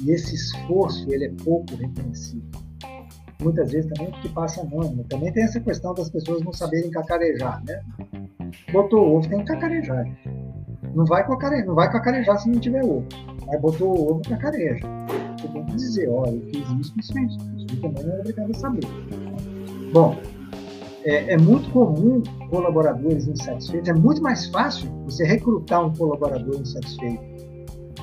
[0.00, 2.48] E esse esforço, ele é pouco reconhecido.
[3.42, 5.04] Muitas vezes também porque passa anônimo.
[5.04, 7.82] Também tem essa questão das pessoas não saberem cacarejar, né?
[8.72, 10.06] Botou ovo, tem que cacarejar.
[10.94, 13.06] Não vai cacarejar, não vai cacarejar se não tiver ovo.
[13.50, 14.86] Aí botou o ovo, cacareja.
[15.38, 18.50] Você tem que dizer, olha, eu fiz isso, isso, isso e também não é obrigado
[18.50, 18.86] a saber.
[19.92, 20.16] Bom,
[21.04, 27.29] é, é, muito comum colaboradores insatisfeitos, é muito mais fácil você recrutar um colaborador insatisfeito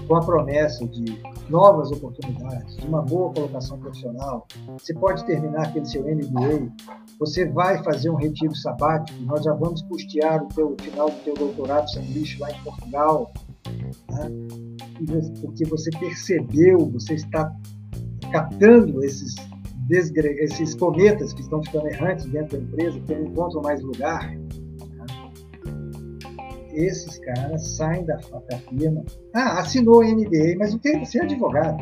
[0.08, 4.48] com a promessa de novas oportunidades, de uma boa colocação profissional.
[4.80, 6.72] Você pode terminar aquele seu MBA,
[7.20, 11.34] você vai fazer um retiro sabático, nós já vamos custear o teu final do teu
[11.34, 13.32] doutorado sanduíche lá em Portugal,
[14.10, 14.32] né?
[15.42, 17.54] porque você percebeu, você está
[18.32, 19.36] captando esses
[19.90, 24.36] esses cometas que estão ficando errantes dentro da empresa, que não encontram mais lugar?
[26.78, 29.04] Esses caras saem da, da firma.
[29.34, 31.78] Ah, assinou o NDA, mas o que você é advogado?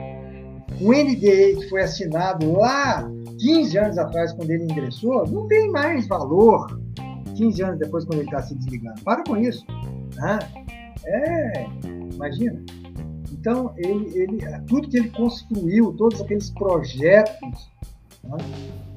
[0.81, 3.09] O NDA que foi assinado lá
[3.39, 6.79] 15 anos atrás, quando ele ingressou, não tem mais valor
[7.35, 9.01] 15 anos depois, quando ele está se desligando.
[9.03, 9.65] Para com isso.
[10.15, 10.39] Né?
[11.05, 11.65] É,
[12.13, 12.63] imagina.
[13.31, 17.69] Então, ele, ele, tudo que ele construiu, todos aqueles projetos
[18.23, 18.37] né,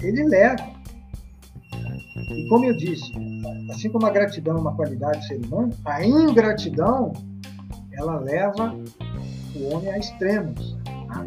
[0.00, 0.78] ele leva.
[2.30, 3.12] E como eu disse,
[3.70, 7.12] assim como a gratidão é uma qualidade do ser humano, a ingratidão
[7.92, 8.74] ela leva
[9.56, 10.78] o homem a extremos.
[10.84, 11.26] Tá?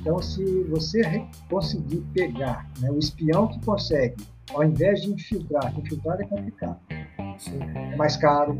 [0.00, 4.16] Então, se você conseguir pegar né, o espião que consegue,
[4.52, 6.78] ao invés de infiltrar, infiltrar é complicado.
[6.90, 8.58] É mais caro,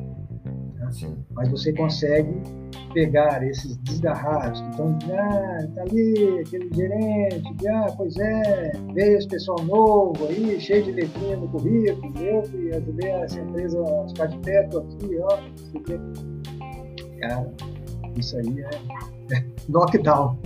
[0.78, 0.90] Né?
[1.32, 2.32] Mas você consegue
[2.94, 9.28] pegar esses desgarrados que estão, ah, tá ali, aquele gerente, ah, pois é, veio esse
[9.28, 14.26] pessoal novo aí, cheio de letrinha no currículo, eu que ajudei essa empresa a ficar
[14.26, 15.38] de perto aqui, ó,
[17.20, 17.52] Cara,
[18.16, 20.38] isso aí é, é lockdown.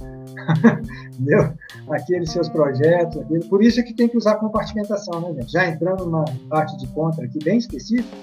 [1.12, 1.52] Entendeu?
[1.90, 3.44] Aqueles seus projetos, aquele...
[3.44, 5.52] por isso é que tem que usar compartimentação, né, gente?
[5.52, 8.16] Já entrando numa parte de contra aqui bem específica,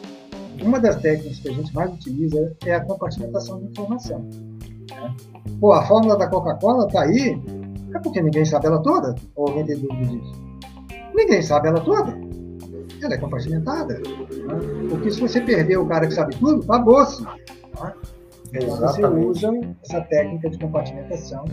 [0.61, 4.19] uma das técnicas que a gente mais utiliza é a compartimentação de informação.
[4.19, 5.15] Né?
[5.59, 7.39] Pô, a fórmula da Coca-Cola está aí,
[7.93, 9.15] é porque ninguém sabe ela toda?
[9.35, 10.33] Ou alguém tem dúvida disso?
[11.15, 12.17] Ninguém sabe ela toda.
[13.01, 13.95] Ela é compartimentada.
[13.95, 14.03] Né?
[14.89, 17.23] Porque se você perder o cara que sabe tudo, acabou-se.
[17.23, 17.35] Né?
[18.53, 19.51] Então você usa
[19.83, 21.45] essa técnica de compartimentação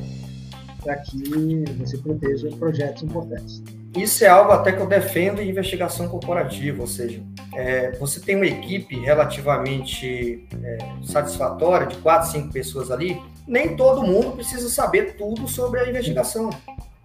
[0.82, 3.62] para que você proteja os projetos importantes.
[3.96, 7.22] Isso é algo até que eu defendo em investigação corporativa, ou seja,
[7.54, 14.02] é, você tem uma equipe relativamente é, satisfatória, de quatro, cinco pessoas ali, nem todo
[14.02, 16.50] mundo precisa saber tudo sobre a investigação.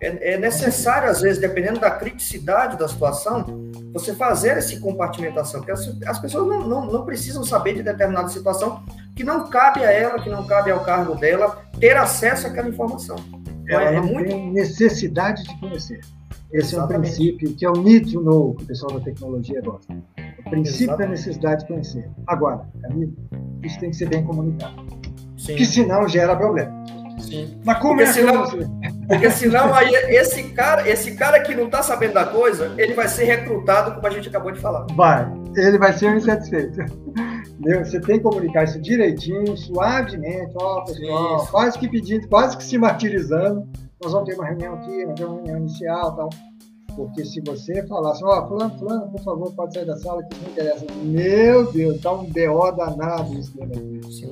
[0.02, 3.46] É, é necessário, às vezes, dependendo da criticidade da situação,
[3.94, 8.28] você fazer essa compartimentação, porque as, as pessoas não, não, não precisam saber de determinada
[8.28, 8.84] situação
[9.16, 13.16] que não cabe a ela, que não cabe ao cargo dela, ter acesso àquela informação.
[13.74, 14.28] Ela é, é muito...
[14.28, 16.00] tem necessidade de conhecer.
[16.54, 16.82] Esse Exatamente.
[16.82, 19.94] é um princípio que é o need to know, que o pessoal da tecnologia gosta.
[19.94, 20.98] O princípio Exatamente.
[20.98, 22.10] da necessidade de conhecer.
[22.28, 23.16] Agora, amigo,
[23.64, 24.76] isso tem que ser bem comunicado.
[25.38, 25.56] Sim.
[25.56, 26.72] Que senão gera problema.
[27.20, 27.58] Sim.
[27.64, 28.68] Mas como porque é senão, você...
[29.08, 33.08] Porque senão aí esse cara, esse cara que não está sabendo da coisa, ele vai
[33.08, 34.86] ser recrutado, como a gente acabou de falar.
[34.94, 35.32] Vai.
[35.56, 36.18] Ele vai ser um
[37.62, 37.86] insatisfeito.
[37.86, 41.52] Você tem que comunicar isso direitinho, suavemente, ó, pessoal, isso.
[41.52, 43.68] quase que pedindo, quase que se martirizando.
[44.04, 46.30] Nós vamos ter uma reunião aqui, nós temos uma reunião inicial tal.
[46.96, 50.34] Porque se você falasse, ó, oh, fulano, fulano, por favor, pode sair da sala que
[50.34, 50.86] isso não interessa.
[51.04, 54.30] Meu Deus, tá um BO danado isso dentro Sim.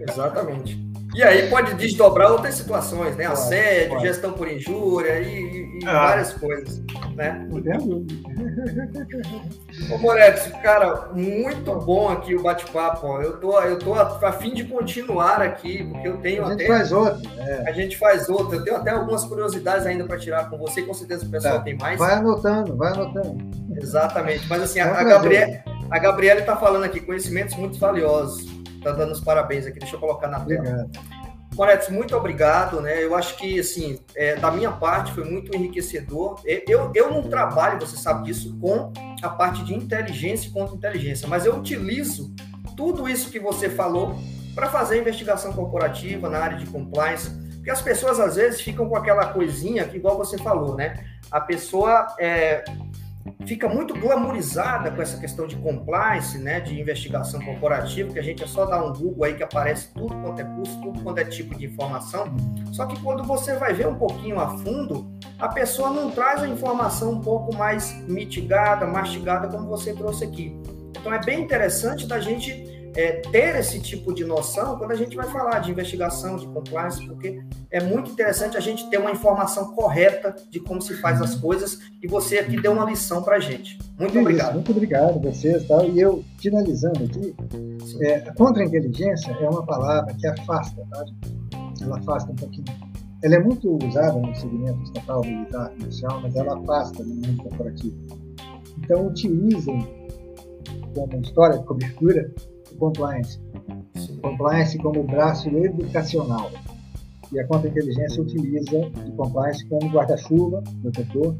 [0.00, 0.93] Exatamente.
[1.14, 3.26] E aí pode desdobrar outras situações, né?
[3.26, 4.02] Assédio, pode.
[4.06, 5.92] gestão por injúria e, e ah.
[5.92, 6.82] várias coisas,
[7.14, 7.46] né?
[9.92, 13.06] Ô Moretti, cara, muito bom aqui o bate-papo.
[13.22, 16.64] Eu tô, eu tô a, a, fim de continuar aqui, porque eu tenho a gente
[16.64, 16.66] até...
[16.66, 17.30] faz outro.
[17.38, 17.68] É.
[17.68, 18.56] A gente faz outro.
[18.56, 21.60] Eu tenho até algumas curiosidades ainda para tirar com você, com certeza o pessoal tá.
[21.60, 21.96] tem mais.
[21.98, 23.38] Vai anotando, vai anotando.
[23.76, 24.48] Exatamente.
[24.48, 25.60] Mas assim, a, a, Gabriele,
[25.90, 29.78] a Gabriela está falando aqui, conhecimentos muito valiosos tá dando os parabéns aqui.
[29.78, 30.88] Deixa eu colocar na tela.
[31.56, 31.92] Obrigado.
[31.92, 33.02] Muito obrigado, né?
[33.02, 36.40] Eu acho que, assim, é, da minha parte foi muito enriquecedor.
[36.44, 38.92] Eu, eu não trabalho, você sabe disso, com
[39.22, 42.34] a parte de inteligência e contra-inteligência, mas eu utilizo
[42.76, 44.16] tudo isso que você falou
[44.54, 48.96] para fazer investigação corporativa na área de compliance, porque as pessoas às vezes ficam com
[48.96, 50.96] aquela coisinha que, igual você falou, né?
[51.30, 52.64] A pessoa é,
[53.46, 58.42] fica muito glamourizada com essa questão de compliance, né, de investigação corporativa, que a gente
[58.42, 61.24] é só dar um Google aí que aparece tudo quanto é curso, tudo quanto é
[61.24, 62.34] tipo de informação.
[62.72, 66.48] Só que quando você vai ver um pouquinho a fundo, a pessoa não traz a
[66.48, 70.56] informação um pouco mais mitigada, mastigada, como você trouxe aqui.
[70.90, 72.64] Então é bem interessante da gente
[72.96, 77.04] é, ter esse tipo de noção quando a gente vai falar de investigação, de compliance,
[77.06, 77.42] porque
[77.74, 81.80] é muito interessante a gente ter uma informação correta de como se faz as coisas
[82.00, 83.76] e você aqui deu uma lição para a gente.
[83.98, 84.54] Muito obrigado.
[84.54, 85.66] Muito obrigado a vocês.
[85.66, 85.84] Tá?
[85.84, 87.34] E eu, finalizando aqui,
[88.00, 91.04] é, contra-inteligência é uma palavra que afasta, tá?
[91.82, 92.64] ela afasta um pouquinho.
[93.24, 97.96] Ela é muito usada no segmento estatal, militar, comercial, mas ela afasta no mundo corporativo.
[98.78, 99.84] Então, utilizem
[100.94, 102.32] como história de cobertura
[102.78, 103.40] compliance.
[104.22, 106.52] Compliance como braço educacional.
[107.34, 111.34] E a contra-inteligência utiliza o compliance como guarda-chuva, protetor,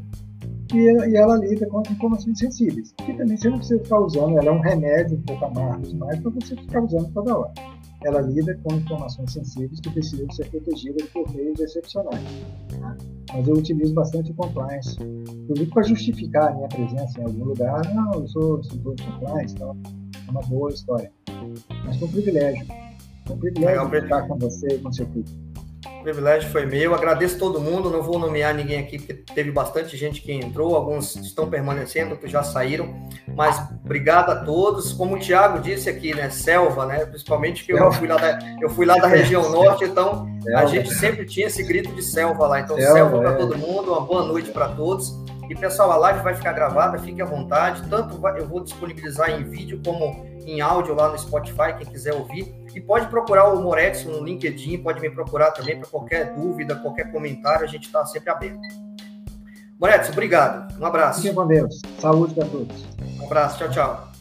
[0.73, 2.93] e, e ela lida com informações sensíveis.
[2.97, 6.19] Que também você não precisa ficar usando, ela é um remédio um pouco amargo demais
[6.19, 7.53] para você ficar usando toda hora.
[8.03, 12.23] Ela lida com informações sensíveis que precisam ser protegidas por meios excepcionais.
[12.79, 12.97] Né?
[13.33, 17.81] Mas eu utilizo bastante o compliance, inclusive para justificar a minha presença em algum lugar.
[17.93, 19.77] Não, eu sou instrutor de compliance, então
[20.27, 21.11] é uma boa história.
[21.85, 22.65] Mas foi um privilégio.
[23.25, 25.44] Foi um privilégio estar com você e com seu público.
[25.85, 26.93] O privilégio foi meu.
[26.93, 27.89] Agradeço todo mundo.
[27.89, 30.75] Não vou nomear ninguém aqui, porque teve bastante gente que entrou.
[30.75, 32.93] Alguns estão permanecendo, outros já saíram.
[33.35, 34.93] Mas obrigado a todos.
[34.93, 36.29] Como o Thiago disse aqui, né?
[36.29, 37.05] Selva, né?
[37.05, 40.93] Principalmente que eu fui lá da, eu fui lá da região norte, então a gente
[40.93, 42.59] sempre tinha esse grito de selva lá.
[42.59, 43.35] Então, selva, para é.
[43.35, 43.91] todo mundo.
[43.91, 45.13] Uma boa noite para todos.
[45.49, 47.87] E pessoal, a live vai ficar gravada, fique à vontade.
[47.89, 52.53] Tanto eu vou disponibilizar em vídeo como em áudio lá no Spotify, quem quiser ouvir.
[52.73, 57.11] E pode procurar o Moretson no LinkedIn, pode me procurar também para qualquer dúvida, qualquer
[57.11, 58.59] comentário, a gente está sempre aberto.
[59.79, 60.77] Moretson, obrigado.
[60.79, 61.21] Um abraço.
[61.21, 61.81] Fiquem com Deus.
[61.99, 62.85] Saúde para todos.
[63.19, 63.57] Um abraço.
[63.57, 64.11] Tchau, tchau.